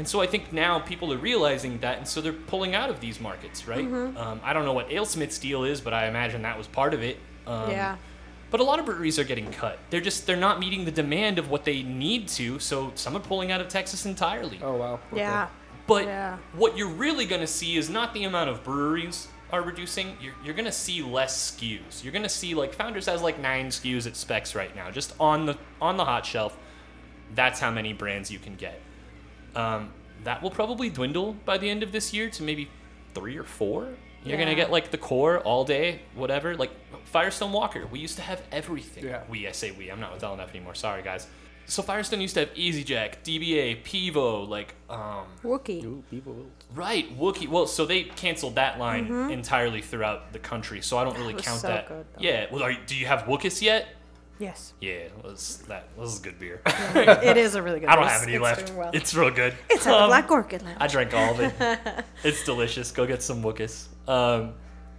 [0.00, 3.00] and so I think now people are realizing that, and so they're pulling out of
[3.00, 3.84] these markets, right?
[3.84, 7.02] Um, I don't know what AleSmith's deal is, but I imagine that was part of
[7.02, 7.18] it.
[7.46, 7.96] Um, yeah.
[8.50, 9.78] But a lot of breweries are getting cut.
[9.90, 12.58] They're just they're not meeting the demand of what they need to.
[12.60, 14.58] So some are pulling out of Texas entirely.
[14.62, 15.00] Oh wow.
[15.12, 15.20] Okay.
[15.20, 15.48] Yeah.
[15.86, 16.38] But Yeah.
[16.54, 20.16] what you're really going to see is not the amount of breweries are reducing.
[20.22, 22.02] You're, you're going to see less SKUs.
[22.02, 25.12] You're going to see like Founders has like nine SKUs at Specs right now, just
[25.20, 26.56] on the on the hot shelf.
[27.34, 28.80] That's how many brands you can get.
[29.54, 29.92] Um,
[30.24, 32.68] that will probably dwindle by the end of this year to maybe
[33.14, 33.88] three or four.
[34.22, 36.54] You're gonna get like the core all day, whatever.
[36.54, 36.70] Like
[37.04, 39.04] Firestone Walker, we used to have everything.
[39.04, 39.22] Yeah.
[39.30, 39.90] We, I say we.
[39.90, 40.74] I'm not with LNF anymore.
[40.74, 41.26] Sorry, guys.
[41.66, 45.84] So Firestone used to have Easy Jack, DBA, Pivo, like um, Wookey.
[45.84, 46.46] Ooh, people.
[46.74, 47.48] Right, Wookey.
[47.48, 51.44] Well, so they canceled that line entirely throughout the country, so I don't really was
[51.44, 51.86] count so that.
[51.88, 52.46] good, yeah.
[52.50, 53.86] Well, are you, do you have Wookis yet?
[54.40, 54.72] Yes.
[54.80, 56.60] Yeah, was that was good beer.
[56.66, 57.90] it is a really good beer.
[57.92, 58.72] I don't have any it's left.
[58.72, 58.90] well.
[58.92, 59.54] It's real good.
[59.68, 60.78] It's at the Um, Black Orchid Lounge.
[60.80, 61.52] I drank all of it.
[62.24, 62.90] it's delicious.
[62.90, 63.86] Go get some Wookis.
[64.08, 64.54] Um,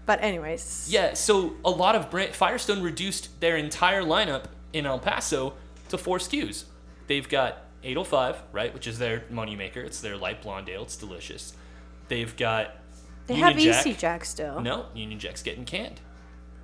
[0.05, 0.87] But anyways.
[0.89, 5.53] yeah, so a lot of brand Firestone reduced their entire lineup in El Paso
[5.89, 6.65] to four SKUs.
[7.07, 9.77] They've got 805, right, which is their moneymaker.
[9.77, 10.83] It's their light blonde ale.
[10.83, 11.53] It's delicious.
[12.09, 12.75] They've got
[13.27, 13.87] They Union have Jack.
[13.87, 14.61] Easy Jack still.
[14.61, 15.99] No, Union Jack's getting canned.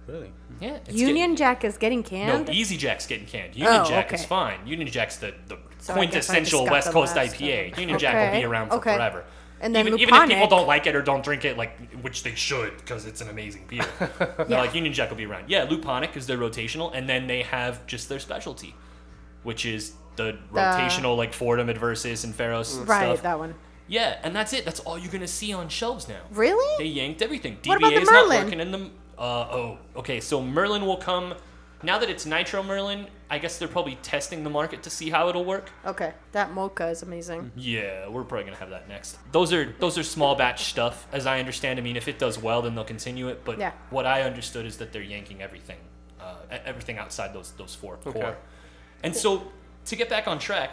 [0.07, 0.27] Really?
[0.27, 0.63] Mm-hmm.
[0.63, 2.47] Yeah, it's Union Jack is getting canned.
[2.47, 2.53] no.
[2.53, 3.51] Easy Jack's getting canned.
[3.55, 4.65] Oh, Union Oh, Jack is fine.
[4.65, 7.71] Union Jack's the, the So I guess I quintessential West Coast IPA.
[7.71, 7.79] one.
[7.81, 8.95] Union Jack will be around for okay.
[8.95, 9.25] forever.
[9.59, 12.21] And then even, even if people don't like it or don't drink it, like which
[12.23, 13.85] they should, because it's an amazing beer.
[14.19, 14.61] No, Yeah.
[14.61, 15.49] like Union Jack will be around.
[15.49, 18.75] Yeah, Luponic is their rotational, and then they have just their specialty,
[19.43, 23.23] which is the, rotational like Fordham Adversus and Pharos right, stuff.
[23.23, 23.55] that one.
[23.87, 24.63] Yeah, and that's it.
[24.63, 26.19] That's all you're gonna see on shelves now.
[26.31, 26.83] Really?
[26.83, 27.57] They yanked everything.
[27.65, 28.43] What about DBA the is not Merlin?
[28.43, 28.91] working in them.
[29.17, 30.19] Uh, oh, okay.
[30.19, 31.33] So Merlin will come.
[31.83, 35.29] Now that it's Nitro Merlin, I guess they're probably testing the market to see how
[35.29, 35.69] it'll work.
[35.85, 37.51] Okay, that mocha is amazing.
[37.55, 39.17] Yeah, we're probably gonna have that next.
[39.31, 41.77] Those are those are small batch stuff, as I understand.
[41.77, 43.43] I mean, if it does well, then they'll continue it.
[43.45, 43.73] But Yeah.
[43.91, 45.77] what I understood is that they're yanking everything,
[46.19, 48.21] uh, everything outside those those four Okay.
[48.21, 48.37] core.
[49.03, 49.51] And so
[49.85, 50.71] to get back on track,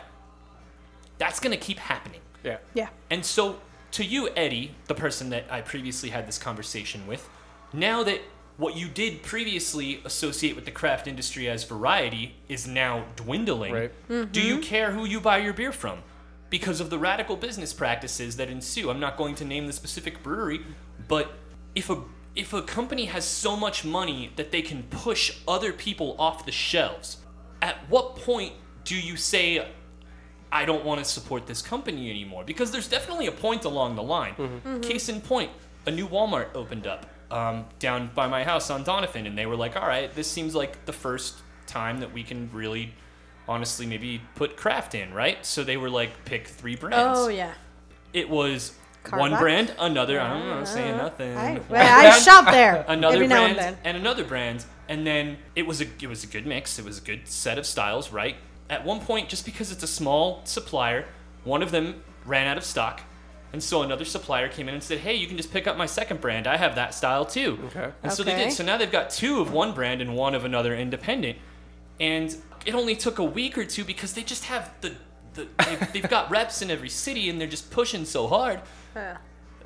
[1.19, 2.21] that's gonna keep happening.
[2.43, 2.59] Yeah.
[2.73, 2.89] Yeah.
[3.11, 3.61] And so,
[3.93, 7.29] to you, Eddie, the person that I previously had this conversation with,
[7.75, 8.21] now that
[8.57, 13.93] what you did previously associate with the craft industry as variety is now dwindling, Right.
[14.09, 14.61] do you mm-hmm.
[14.61, 16.03] care who you buy your beer from?
[16.51, 18.91] Because of the radical business practices that ensue.
[18.91, 20.61] I'm not going to name the specific brewery,
[21.09, 21.33] but
[21.75, 22.03] if a
[22.37, 26.53] if a company has so much money that they can push other people off the
[26.53, 27.19] shelves,
[27.63, 28.53] at what point
[28.85, 29.67] do you say
[30.51, 34.03] I don't want to support this company anymore because there's definitely a point along the
[34.03, 34.35] line.
[34.35, 34.69] Mm-hmm.
[34.69, 34.81] Mm-hmm.
[34.81, 35.51] Case in point,
[35.87, 39.57] a new Walmart opened up um, down by my house on Donovan, and they were
[39.57, 41.35] like, "All right, this seems like the first
[41.67, 42.95] time that we can really,
[43.49, 47.53] honestly, maybe put craft in, right?" So they were like, "Pick three brands." Oh yeah.
[48.13, 48.75] It was
[49.11, 49.41] one Karbach?
[49.41, 50.21] brand, another.
[50.21, 51.37] I don't know, saying nothing.
[51.37, 53.97] I, well, I shop there another every brand and then.
[53.97, 57.01] another brand and then it was a it was a good mix it was a
[57.01, 58.37] good set of styles right
[58.69, 61.07] at one point just because it's a small supplier
[61.45, 63.01] one of them ran out of stock
[63.55, 65.87] and so another supplier came in and said hey you can just pick up my
[65.87, 67.91] second brand i have that style too Okay.
[68.03, 68.45] and so they Okay.
[68.47, 71.39] did so now they've got two of one brand and one of another independent
[72.01, 72.37] and
[72.67, 74.93] it only took a week or two because they just have the,
[75.35, 78.61] the they've, they've got reps in every city and they're just pushing so hard
[78.97, 79.19] Yeah.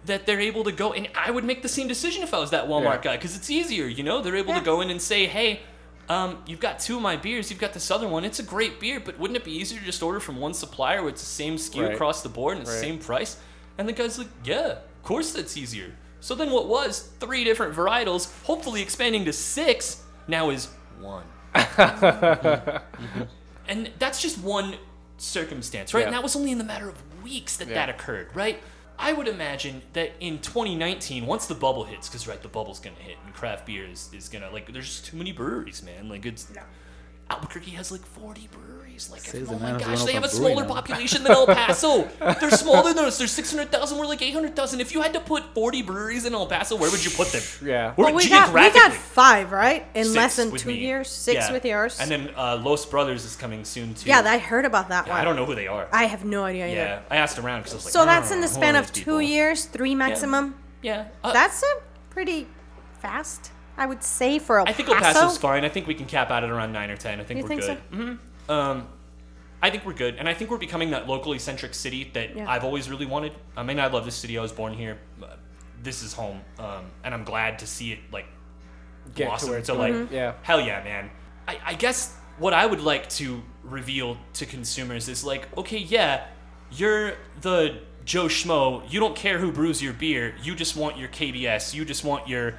[0.05, 2.51] that they're able to go and I would make the same decision if I was
[2.51, 3.09] that Walmart Yeah.
[3.13, 4.21] guy because it's easier, you know.
[4.23, 4.59] They're able Yeah.
[4.61, 5.61] to go in and say, "Hey,
[6.11, 7.51] um, you've got two of my beers.
[7.51, 8.25] You've got this other one.
[8.25, 11.01] It's a great beer, but wouldn't it be easier to just order from one supplier
[11.03, 11.93] where it's the same SKU Right.
[11.95, 12.85] across the board and it's the Right.
[12.89, 13.37] same price?"
[13.79, 17.75] And the guy's like, "Yeah, of course that's easier." So then, what was three different
[17.75, 20.69] varietals, hopefully expanding to six, now is
[21.01, 21.25] one.
[23.69, 24.77] And that's just one
[25.19, 26.01] circumstance, right?
[26.01, 26.07] Yeah.
[26.07, 27.75] And that was only in the matter of weeks that Yeah.
[27.75, 28.63] that occurred, right?
[28.99, 32.97] I would imagine that in 2019, once the bubble hits, because right, the bubble's gonna
[32.97, 34.73] hit, and craft beer is, is gonna like.
[34.73, 36.09] There's just too many breweries, man.
[36.09, 36.49] Like it's.
[37.31, 39.11] Albuquerque has like 40 breweries.
[39.13, 40.75] Like, Says oh my gosh, they have a open a brewery smaller now.
[40.75, 42.09] population than El Paso.
[42.41, 43.17] They're smaller than us.
[43.19, 43.97] There's 600,000.
[43.97, 44.81] We're like 800,000.
[44.81, 47.43] If you had to put 40 breweries in El Paso, where would you put them?
[47.65, 47.93] Yeah.
[47.95, 49.87] Where Well, would we got we got five, right?
[49.95, 50.79] In Six less than two me.
[50.79, 51.53] years, six Yeah.
[51.53, 52.01] with yours.
[52.01, 54.09] And then uh, Los Brothers is coming soon too.
[54.09, 55.21] yeah, I heard about that Yeah, one.
[55.21, 55.87] I don't know who they are.
[55.93, 56.75] I have no idea either.
[56.77, 58.91] yeah, I asked around because I was like, So I that's in the span of
[58.93, 59.23] two people.
[59.23, 60.57] years, three maximum.
[60.83, 62.49] Yeah, uh, That's a pretty
[63.01, 64.73] fast, I would say, for El Paso.
[64.75, 65.21] I think El Paso.
[65.21, 65.65] Paso's fine.
[65.65, 67.21] I think we can cap out at around nine or ten.
[67.21, 67.79] I think You we're think good.
[68.49, 68.89] hmm Um,
[69.63, 72.49] I think we're good, and I think we're becoming that locally centric city that Yeah.
[72.51, 73.33] I've always really wanted.
[73.57, 74.37] I mean, I love this city.
[74.39, 74.99] I was born here.
[75.23, 75.27] Uh,
[75.83, 78.27] This is home, um, and I'm glad to see it like
[79.15, 80.01] Get to blossom where it's to going.
[80.03, 80.33] like Yeah.
[80.43, 81.11] hell yeah, man.
[81.47, 86.27] I, I guess what I would like to reveal to consumers is like, okay, yeah,
[86.71, 88.83] you're the Joe Schmo.
[88.91, 90.35] You don't care who brews your beer.
[90.43, 91.75] You just want your KBS.
[91.75, 92.55] You just want your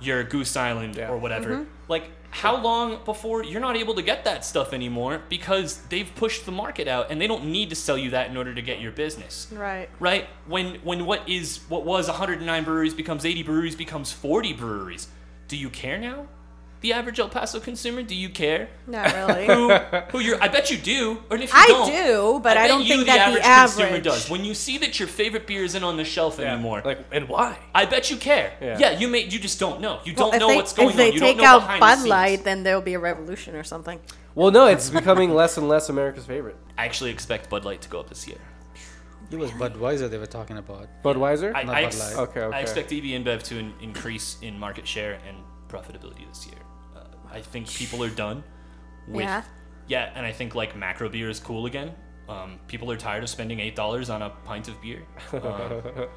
[0.00, 1.08] your Goose Island Yeah.
[1.10, 1.50] or whatever.
[1.50, 1.64] Mm-hmm.
[1.88, 6.44] Like, how long before you're not able to get that stuff anymore because they've pushed
[6.46, 8.80] the market out and they don't need to sell you that in order to get
[8.80, 9.88] your business Right.
[10.00, 10.26] right?
[10.48, 15.06] When when what is what was 109 breweries becomes 80 breweries becomes 40 breweries.
[15.46, 16.26] Do you care now?
[16.84, 18.68] The average El Paso consumer, do you care?
[18.86, 19.46] Not really.
[19.46, 19.72] Who
[20.12, 21.22] who you're I bet you do.
[21.30, 23.40] Or if you I don't, do, but I bet don't you, think the that the
[23.46, 24.28] average consumer does.
[24.28, 26.52] When you see that your favorite beer isn't on the shelf Yeah.
[26.52, 27.56] anymore, Like, and why?
[27.74, 28.52] I bet you care.
[28.60, 28.76] Yeah.
[28.78, 28.98] Yeah.
[28.98, 30.00] you may you just don't know.
[30.04, 31.12] You Well, don't if know they, what's going if they on.
[31.14, 32.08] You take don't know out behind the Bud scenes.
[32.10, 33.98] Light, then there'll be a revolution or something.
[34.34, 36.56] Well, no, it's becoming less and less America's favorite.
[36.76, 38.36] I actually expect Bud Light to go up this year.
[39.30, 40.86] It was Budweiser they were talking about.
[41.02, 41.50] Budweiser.
[41.54, 42.22] I, Not I, Bud ex- Light.
[42.28, 42.56] Okay, okay.
[42.58, 46.58] I expect AB InBev to in- increase in market share and profitability this year.
[47.34, 48.42] I think people are done
[49.08, 49.42] with Yeah.
[49.88, 51.92] yeah, and I think like macro beer is cool again.
[52.28, 55.02] Um, people are tired of spending eight dollars on a pint of beer.
[55.32, 56.08] Um,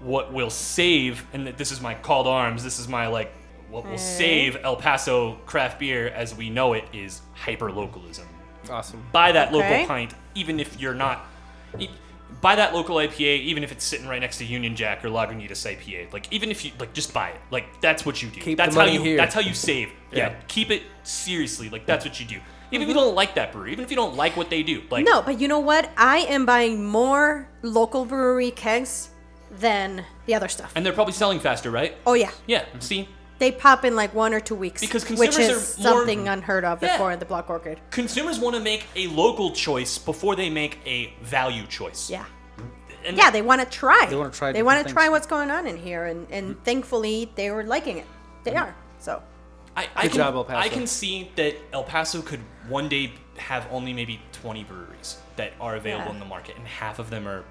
[0.00, 2.62] what will save, and this is my call to arms.
[2.62, 3.32] This is my like,
[3.70, 3.96] what will Hey.
[3.96, 8.26] save El Paso craft beer as we know it is hyper localism
[8.70, 9.02] awesome.
[9.12, 9.56] buy that Okay.
[9.56, 11.24] local pint, even if you're not.
[12.44, 15.64] Buy that local IPA, even if it's sitting right next to Union Jack or Lagunitas
[15.64, 16.12] IPA.
[16.12, 17.40] Like, even if you like, just buy it.
[17.50, 18.38] Like, that's what you do.
[18.38, 19.02] Keep the that's money how you.
[19.02, 19.16] here.
[19.16, 19.90] That's how you save.
[20.12, 20.28] Yeah.
[20.28, 20.34] Yeah.
[20.46, 21.70] keep it seriously.
[21.70, 22.36] Like, that's what you do.
[22.70, 23.04] Even if you mm-hmm.
[23.06, 25.40] don't like that brewery, even if you don't like what they do, like, No, but
[25.40, 25.90] you know what?
[25.96, 29.08] I am buying more local brewery kegs
[29.50, 30.70] than the other stuff.
[30.76, 31.96] and they're probably selling faster, right?
[32.06, 32.64] Oh yeah, Yeah.
[32.78, 35.92] See, they pop in like one or two weeks, Because which consumers is are more-
[35.98, 36.92] something unheard of Yeah.
[36.92, 37.80] before in the Black Orchid.
[37.90, 42.08] consumers want to make a local choice before they make a value choice.
[42.08, 42.24] Yeah.
[43.04, 44.06] And Yeah, they want to try.
[44.06, 46.62] They wanna try They want to try what's going on in here, and, and mm-hmm.
[46.62, 48.06] thankfully they were liking it.
[48.44, 48.64] They mm-hmm.
[48.64, 48.76] are.
[48.98, 49.22] So
[49.76, 50.58] I, I Good can, job, El Paso.
[50.58, 55.52] I can see that El Paso could one day have only maybe 20 breweries that
[55.60, 56.12] are available Yeah.
[56.14, 57.44] in the market, and half of them are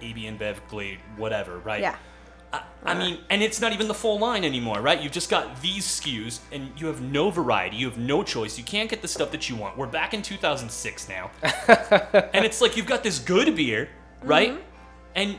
[0.00, 1.80] AB InBev, Glade, whatever, right?
[1.80, 1.96] yeah,
[2.52, 5.00] I, I mean, and it's not even the full line anymore, right?
[5.00, 7.76] You've just got these SKUs, and you have no variety.
[7.76, 8.58] You have no choice.
[8.58, 9.76] You can't get the stuff that you want.
[9.76, 13.88] We're back in 2006 now, and it's like you've got this good beer,
[14.24, 14.50] right?
[14.50, 14.62] Mm-hmm.
[15.14, 15.36] And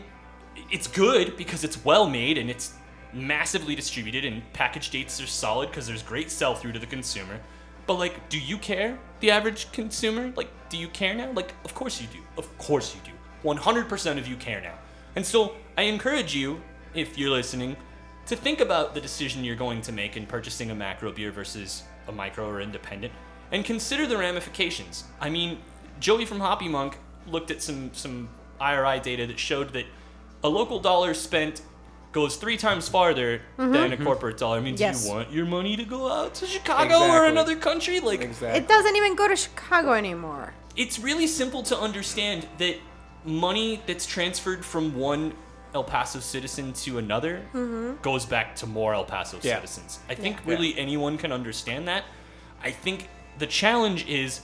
[0.72, 2.74] it's good because it's well made and it's
[3.14, 7.40] massively distributed, and package dates are solid because there's great sell through to the consumer.
[7.86, 10.34] But like, do you care, the average consumer?
[10.36, 11.32] Like, do you care now?
[11.32, 12.20] Like, of course you do.
[12.38, 13.12] Of course you do.
[13.48, 14.74] 100% of you care now.
[15.16, 16.62] And so I encourage you,
[16.94, 17.76] if you're listening,
[18.26, 21.84] to think about the decision you're going to make in purchasing a macro beer versus
[22.08, 23.14] a micro or independent,
[23.52, 25.04] and consider the ramifications.
[25.20, 25.60] I mean,
[26.00, 28.30] Joey from Hoppy Monk looked at some some
[28.60, 29.86] IRI data that showed that
[30.44, 31.62] a local dollar spent
[32.12, 34.60] goes three times farther than a corporate dollar.
[34.60, 34.90] It means Mm-hmm.
[34.94, 35.06] Yes.
[35.08, 38.00] you want your money to go out to Chicago or another country.
[38.00, 38.60] Like Exactly.
[38.60, 40.54] it doesn't even go to Chicago anymore.
[40.76, 42.76] it's really simple to understand that
[43.26, 45.34] money that's transferred from one
[45.74, 47.42] El Paso citizen to another
[48.04, 49.56] goes back to more El Paso Yeah.
[49.56, 50.00] citizens.
[50.10, 50.52] I think Yeah.
[50.52, 52.04] really anyone can understand that.
[52.64, 54.42] I think the challenge is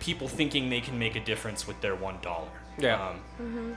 [0.00, 2.48] people thinking they can make a difference with their one dollar.
[2.78, 3.14] Yeah.
[3.38, 3.76] Um,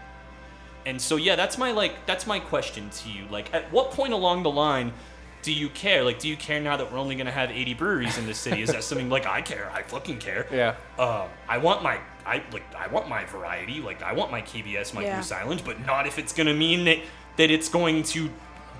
[0.85, 3.25] And so yeah, that's my like that's my question to you.
[3.31, 4.93] Like, at what point along the line
[5.41, 6.03] do you care?
[6.03, 8.61] Like, do you care now that we're only gonna have 80 breweries in this city?
[8.61, 9.71] Is that something like I care?
[9.73, 10.45] I fucking care.
[10.51, 10.75] Yeah.
[10.99, 13.81] Uh, I want my I like I want my variety.
[13.81, 15.17] Like I want my KBS, my Yeah.
[15.17, 16.99] Goose Island, but not if it's gonna mean that
[17.37, 18.29] that it's going to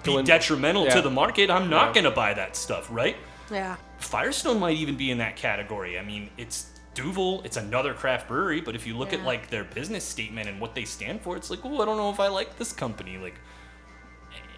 [0.04, 0.94] be Go in- detrimental yeah.
[0.96, 1.50] to the market.
[1.50, 2.04] I'm not Yeah.
[2.04, 3.16] gonna buy that stuff, right?
[3.52, 3.78] Yeah.
[3.98, 5.98] Firestone might even be in that category.
[5.98, 9.64] I mean, it's Duvel, it's another craft brewery, but if you look at like their
[9.64, 12.30] business statement and what they stand for, it's like, oh, I don't know if I
[12.30, 13.18] like this company.
[13.18, 13.36] Like,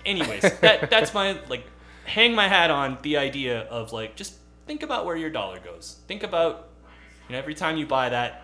[0.05, 1.65] anyways, that that's my like,
[2.05, 4.35] hang my hat on the idea of like, just
[4.67, 5.97] think about where your dollar goes.
[6.07, 6.69] Think about,
[7.27, 8.43] you know, every time you buy that,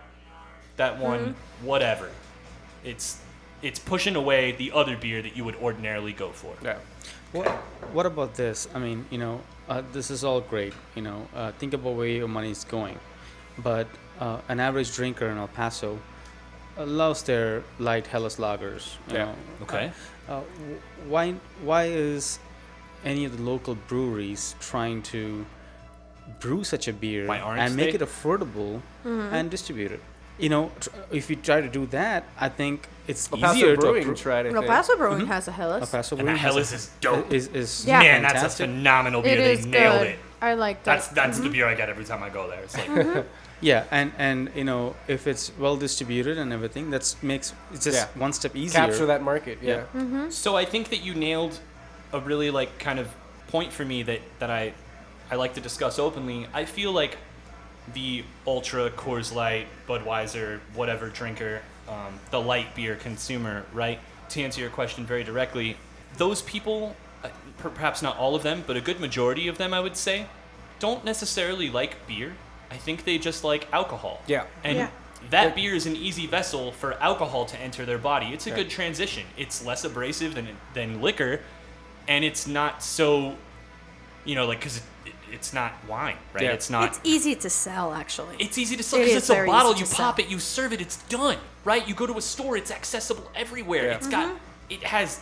[0.77, 2.09] that one, whatever,
[2.83, 3.21] it's
[3.61, 6.53] it's pushing away the other beer that you would ordinarily go for.
[6.61, 6.77] Yeah.
[7.31, 7.47] What,
[7.93, 8.67] what about this?
[8.75, 10.73] I mean, you know, uh, this is all great.
[10.95, 12.99] You know, uh, think about where your money is going.
[13.57, 13.87] But
[14.19, 15.99] uh, an average drinker in El Paso
[16.77, 18.95] uh, loves their light Helles lagers.
[19.09, 19.25] You Yeah.
[19.25, 19.35] Know.
[19.63, 19.91] Okay.
[20.29, 22.39] Uh, w- why why is
[23.05, 25.45] any of the local breweries trying to
[26.39, 27.95] brew such a beer and make they?
[27.95, 29.35] it affordable Mm-hmm.
[29.35, 29.99] and distribute it?
[30.39, 33.75] You know, tr- if you try to do that, I think it's El Paso easier
[33.75, 34.47] to Brewing appro- tried.
[34.47, 34.63] I El.
[34.63, 35.27] Paso Brewing Mhm.
[35.27, 35.81] has a Helles.
[35.81, 37.31] El Paso And that Brewing has Helles a- is dope.
[37.31, 37.99] Is, is Yeah.
[37.99, 38.65] Man, that's a fantastic.
[38.69, 39.33] phenomenal beer.
[39.33, 40.07] It they is nailed good.
[40.07, 40.19] it.
[40.41, 41.15] I like That's that.
[41.15, 42.61] that's the beer I get every time I go there.
[42.63, 43.25] It's like
[43.63, 47.97] Yeah, and and you know if it's well distributed and everything, that's makes it's just
[47.97, 48.21] Yeah.
[48.21, 48.81] one step easier.
[48.81, 49.59] Capture that market.
[49.61, 49.83] Yeah.
[49.95, 50.29] Yeah.
[50.29, 51.59] So I think that you nailed
[52.11, 53.07] a really like kind of
[53.47, 54.73] point for me that that I
[55.31, 56.45] I like to discuss openly.
[56.53, 57.17] I feel like
[57.93, 63.99] the ultra Coors Light, Budweiser, whatever drinker, um, the light beer consumer, right?
[64.29, 65.77] To answer your question very directly,
[66.17, 69.73] those people, uh, per- perhaps not all of them, but a good majority of them,
[69.73, 70.27] I would say,
[70.79, 72.35] don't necessarily like beer.
[72.73, 74.21] I think they just like alcohol.
[74.27, 74.45] Yeah.
[74.63, 74.87] And Yeah.
[75.29, 78.27] that Like- beer is an easy vessel for alcohol to enter their body.
[78.33, 78.55] It's a Yeah.
[78.57, 79.23] good transition.
[79.37, 81.41] It's less abrasive than than liquor,
[82.07, 83.35] and it's not so,
[84.25, 86.43] you know, like because it, it, it's not wine, right?
[86.45, 86.51] Yeah.
[86.51, 86.85] It's not.
[86.89, 88.35] It's easy to sell, actually.
[88.39, 89.75] It's easy to sell because is it's a bottle.
[89.75, 90.25] You pop sell.
[90.25, 91.87] it, you serve it, it's done, right?
[91.87, 93.85] You go to a store, it's accessible everywhere.
[93.85, 93.95] Yeah.
[93.97, 94.37] It's got, Mm-hmm.
[94.75, 95.19] it has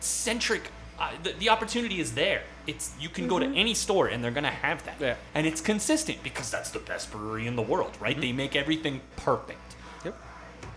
[0.00, 0.62] centric.
[0.98, 2.42] Uh, the, the opportunity is there.
[2.66, 3.52] It's you can go Mm-hmm.
[3.54, 5.16] to any store and they're gonna have that, Yeah.
[5.34, 8.18] and it's consistent because that's the best brewery in the world, right?
[8.20, 9.74] They make everything perfect.
[10.04, 10.14] Yep.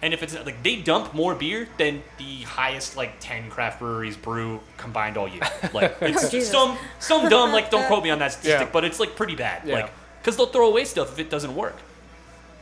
[0.02, 4.18] And if it's like they dump more beer than the highest like ten craft breweries
[4.18, 5.42] brew combined all year,
[5.74, 6.50] like it's Jesus.
[6.52, 8.74] some some dumb like don't quote me on that statistic, Yeah.
[8.74, 9.76] but it's like pretty bad, Yeah.
[9.76, 11.76] like because they'll throw away stuff if it doesn't work.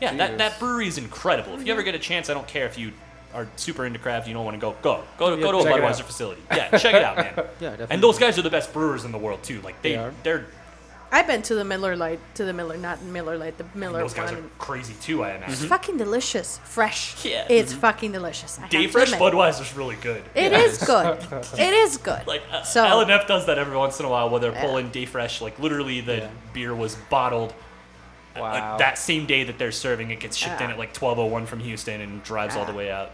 [0.01, 1.53] Yeah, that, that brewery is incredible.
[1.57, 2.91] If you ever get a chance, I don't care if you
[3.33, 5.67] are super into craft, you don't want to go, go go to Yeah, go to
[5.69, 6.41] a Budweiser facility.
[6.51, 7.33] Yeah, check it out, man.
[7.35, 7.87] Yeah, definitely.
[7.89, 9.61] And those guys are the best brewers in the world too.
[9.61, 10.13] Like they, They are.
[10.23, 10.45] they're
[11.11, 14.15] I've been to the Miller Lite, to the Miller, not Miller Lite, the Miller those
[14.15, 14.43] guys one.
[14.45, 15.23] are crazy too.
[15.23, 15.67] I It's imagine.
[15.69, 17.23] fucking delicious, fresh.
[17.23, 17.45] Yeah.
[17.51, 18.57] It's fucking delicious.
[18.57, 19.33] I have Day to Fresh admit.
[19.33, 20.23] Budweiser's really good.
[20.33, 21.19] It is good.
[21.59, 22.25] It is good.
[22.25, 24.61] Like uh, So- LNF does that every once in a while, where they're Yeah.
[24.65, 25.39] pulling Day Fresh.
[25.39, 26.29] Like literally, the Yeah.
[26.51, 27.53] beer was bottled
[28.35, 28.77] uh, Wow.
[28.77, 30.09] that same day that they're serving.
[30.09, 33.11] It gets shipped in at like 12:01 from Houston and drives all the way out.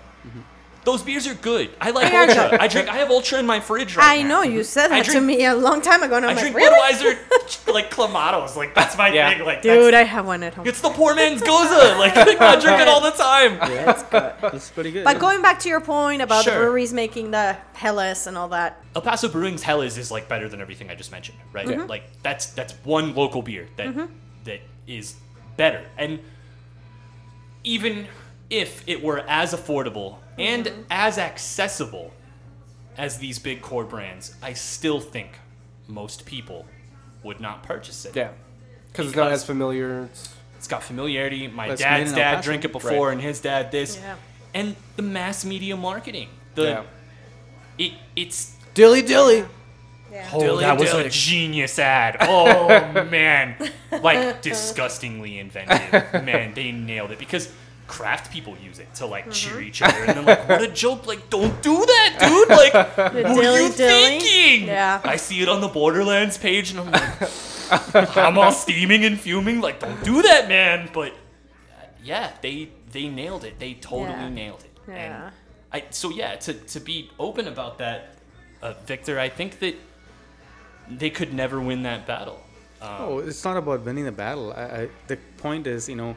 [0.85, 1.69] Those beers are good.
[1.81, 2.57] I like They are Ultra.
[2.59, 2.87] I drink.
[2.89, 4.27] I have Ultra in my fridge right I now.
[4.29, 6.33] know you said I that to drink- me a long time ago, and I'm I
[6.41, 6.93] like, drink really?
[6.93, 8.55] Budweiser like Clamatos.
[8.55, 9.29] Like that's my Yeah.
[9.33, 9.45] thing.
[9.45, 10.65] Like Dude, that's, I have one at home.
[10.65, 11.99] it's the poor man's gose.
[11.99, 12.23] Like I
[12.59, 13.55] drink it all the time.
[13.71, 14.33] yeah, it's good.
[14.55, 15.03] It's pretty good.
[15.03, 16.53] But going back to your point about Sure.
[16.53, 20.47] the breweries making the Helles and all that, El Paso Brewing's Helles is like better
[20.47, 21.67] than everything I just mentioned, right?
[21.67, 21.87] Mm-hmm.
[21.89, 23.93] Like that's that's one local beer that
[24.45, 25.17] that is
[25.57, 25.83] better.
[25.97, 26.19] And
[27.65, 28.07] even
[28.49, 30.81] if it were as affordable and Mm-hmm.
[30.89, 32.13] as accessible
[32.97, 35.37] as these big core brands, I still think
[35.87, 36.65] most people
[37.23, 38.15] would not purchase it.
[38.15, 38.29] Yeah.
[38.91, 40.05] Because it's not as familiar.
[40.05, 41.47] It's, It's got familiarity.
[41.47, 42.45] My But dad's dad Paso.
[42.45, 43.13] drank it before, Right.
[43.13, 44.15] and his dad this, Yeah.
[44.53, 46.29] and the mass media marketing.
[46.55, 46.83] The yeah.
[47.77, 49.45] it it's Dilly dilly.
[50.11, 50.27] Yeah.
[50.33, 51.05] Oh, Dilly that was dilly.
[51.05, 52.17] a genius ad.
[52.21, 53.55] Oh man,
[54.01, 56.23] like disgustingly inventive.
[56.25, 57.51] Man, they nailed it because
[57.97, 59.31] craft people use it to like Mm-hmm.
[59.41, 61.07] cheer each other, and then like, what a joke!
[61.11, 62.49] Like, don't do that, dude.
[62.61, 62.73] Like,
[63.13, 64.19] the what are you dilly.
[64.19, 64.67] thinking?
[64.67, 65.01] Yeah.
[65.03, 69.59] I see it on the Borderlands page, and I'm like, I'm all steaming and fuming.
[69.61, 70.89] Like, don't do that, man.
[70.93, 73.59] But uh, yeah, they they nailed it.
[73.59, 74.29] They totally Yeah.
[74.29, 74.71] nailed it.
[74.87, 74.95] Yeah.
[74.95, 75.33] And
[75.73, 77.99] I so yeah, to to be open about that,
[78.61, 79.75] uh, Victor, I think that
[80.89, 82.39] they could never win that battle.
[82.81, 84.53] Um, Oh, it's not about winning the battle.
[84.53, 86.15] I, I, the point is, you know,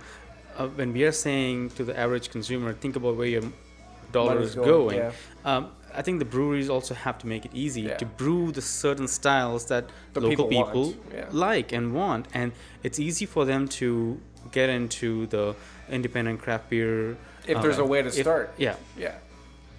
[0.58, 3.42] uh, when we are saying to the average consumer, think about where your
[4.12, 4.96] dollar Money's is going, going.
[4.96, 5.12] yeah.
[5.44, 7.96] Um, I think the breweries also have to make it easy Yeah.
[7.96, 9.84] to brew the certain styles that
[10.14, 11.26] The local people people, yeah.
[11.32, 14.20] like and want, and it's easy for them to
[14.52, 15.54] get into the
[15.90, 17.16] independent craft beer.
[17.46, 18.54] If uh, there's a way to if- start.
[18.56, 19.14] Yeah, Yeah.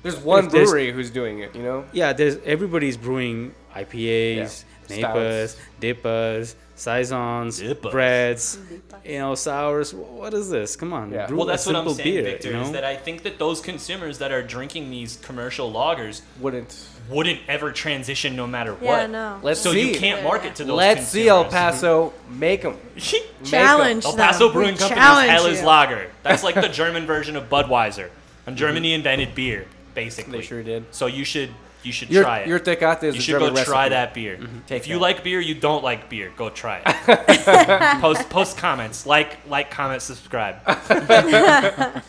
[0.03, 1.85] There's one If there's- brewery who's doing it, you know?
[1.93, 2.11] yeah.
[2.11, 4.97] There's everybody's brewing IPAs, Yeah.
[5.13, 7.91] Napas, Dippers, saisons, Dippers.
[7.91, 9.09] breads, mm-hmm.
[9.09, 9.93] you know, sours.
[9.93, 10.75] What is this?
[10.75, 11.27] Come on, Yeah.
[11.27, 12.47] brew well, a that's what I'm simple saying, beer, Victor.
[12.49, 12.61] you know?
[12.63, 16.87] Is that I think that those consumers that are drinking these commercial lagers Wouldn't.
[17.09, 19.09] wouldn't ever transition no matter Yeah, what.
[19.09, 19.39] no.
[19.43, 19.91] Let's So see.
[19.93, 20.75] you can't market to those.
[20.77, 21.45] Let's see El.
[21.45, 22.77] Paso make them.
[23.43, 24.25] Challenge El them.
[24.27, 25.63] Paso We Brewing Company challenge is Helles.
[25.63, 26.11] Lager.
[26.23, 28.09] That's like the German version of Budweiser.
[28.45, 28.55] And mm-hmm.
[28.55, 30.39] Germany invented beer, basically.
[30.39, 30.85] They sure did.
[30.91, 31.49] So you should
[31.85, 32.47] you should Your, try it.
[32.47, 34.37] your tecate is you should German go try that beer.
[34.67, 35.01] Take if you that.
[35.01, 37.99] like beer, you don't like beer, go try it.
[38.01, 40.57] post post comments, like like comment, subscribe.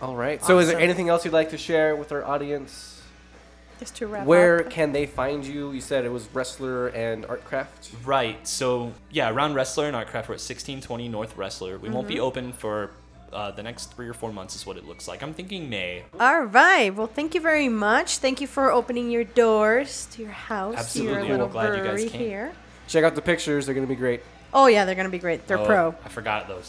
[0.00, 0.42] All right.
[0.44, 2.94] So, is there anything else you'd like to share with our audience?
[3.80, 4.70] Just to wrap Where up.
[4.70, 5.70] can they find you?
[5.70, 7.94] You said it was Resler and Artcraft.
[8.04, 8.46] Right.
[8.46, 11.78] So yeah, around Resler and Artcraft, we're at 1620 North Resler.
[11.80, 12.24] We won't be Mm-hmm.
[12.24, 12.90] open for
[13.32, 15.22] uh, the next three or four months, is what it looks like.
[15.22, 16.04] I'm thinking May.
[16.18, 16.90] All right.
[16.94, 18.18] Well, thank you very much.
[18.18, 21.12] Thank you for opening your doors to your house, to Absolutely.
[21.12, 22.20] your Well, little glad you guys brewery came.
[22.20, 22.52] here.
[22.88, 24.22] Check out the pictures; they're gonna be great.
[24.54, 25.46] Oh yeah, they're gonna be great.
[25.46, 25.94] They're Oh, pro.
[26.04, 26.64] I forgot those.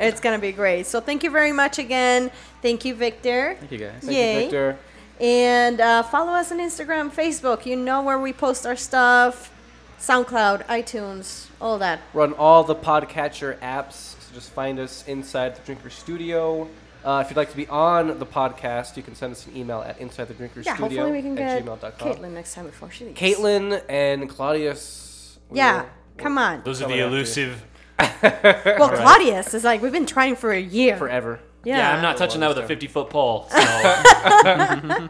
[0.00, 0.86] It's gonna be great.
[0.86, 2.30] So thank you very much again.
[2.62, 3.56] Thank you, Victor.
[3.58, 3.92] Thank you guys.
[4.00, 4.34] Thank Yay.
[4.34, 4.78] you, Victor.
[5.20, 7.66] And uh, follow us on Instagram, Facebook.
[7.66, 9.52] You know where we post our stuff.
[10.00, 12.00] SoundCloud, iTunes, all that.
[12.14, 16.68] We're all the podcatcher apps, so just find us inside the Drinker Studio.
[17.04, 19.80] Uh, if you'd like to be on the podcast, you can send us an email
[19.80, 22.08] at inside the Drinker Yeah, Studio hopefully we can at get gmail.com.
[22.12, 23.18] Caitlin next time before she leaves.
[23.18, 25.38] Caitlin and Claudius.
[25.48, 26.62] we Yeah, will- come on.
[26.64, 27.64] Those are the elusive.
[28.22, 30.96] Well, Claudius is like we've been trying for a year.
[30.96, 31.40] forever.
[31.64, 31.76] Yeah.
[31.78, 33.46] Yeah, I'm not touching that with a 50 foot pole.
[33.52, 35.08] So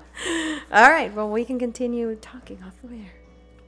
[0.72, 1.12] All right.
[1.14, 3.12] Well, we can continue talking off the air.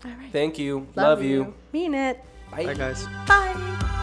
[0.05, 0.33] All right.
[0.33, 0.87] Thank you.
[0.97, 1.55] Love, you.
[1.73, 2.21] Mean it.
[2.51, 2.67] Bye.
[2.67, 3.07] Bye guys.
[3.27, 3.99] Bye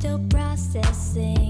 [0.00, 1.49] still processing.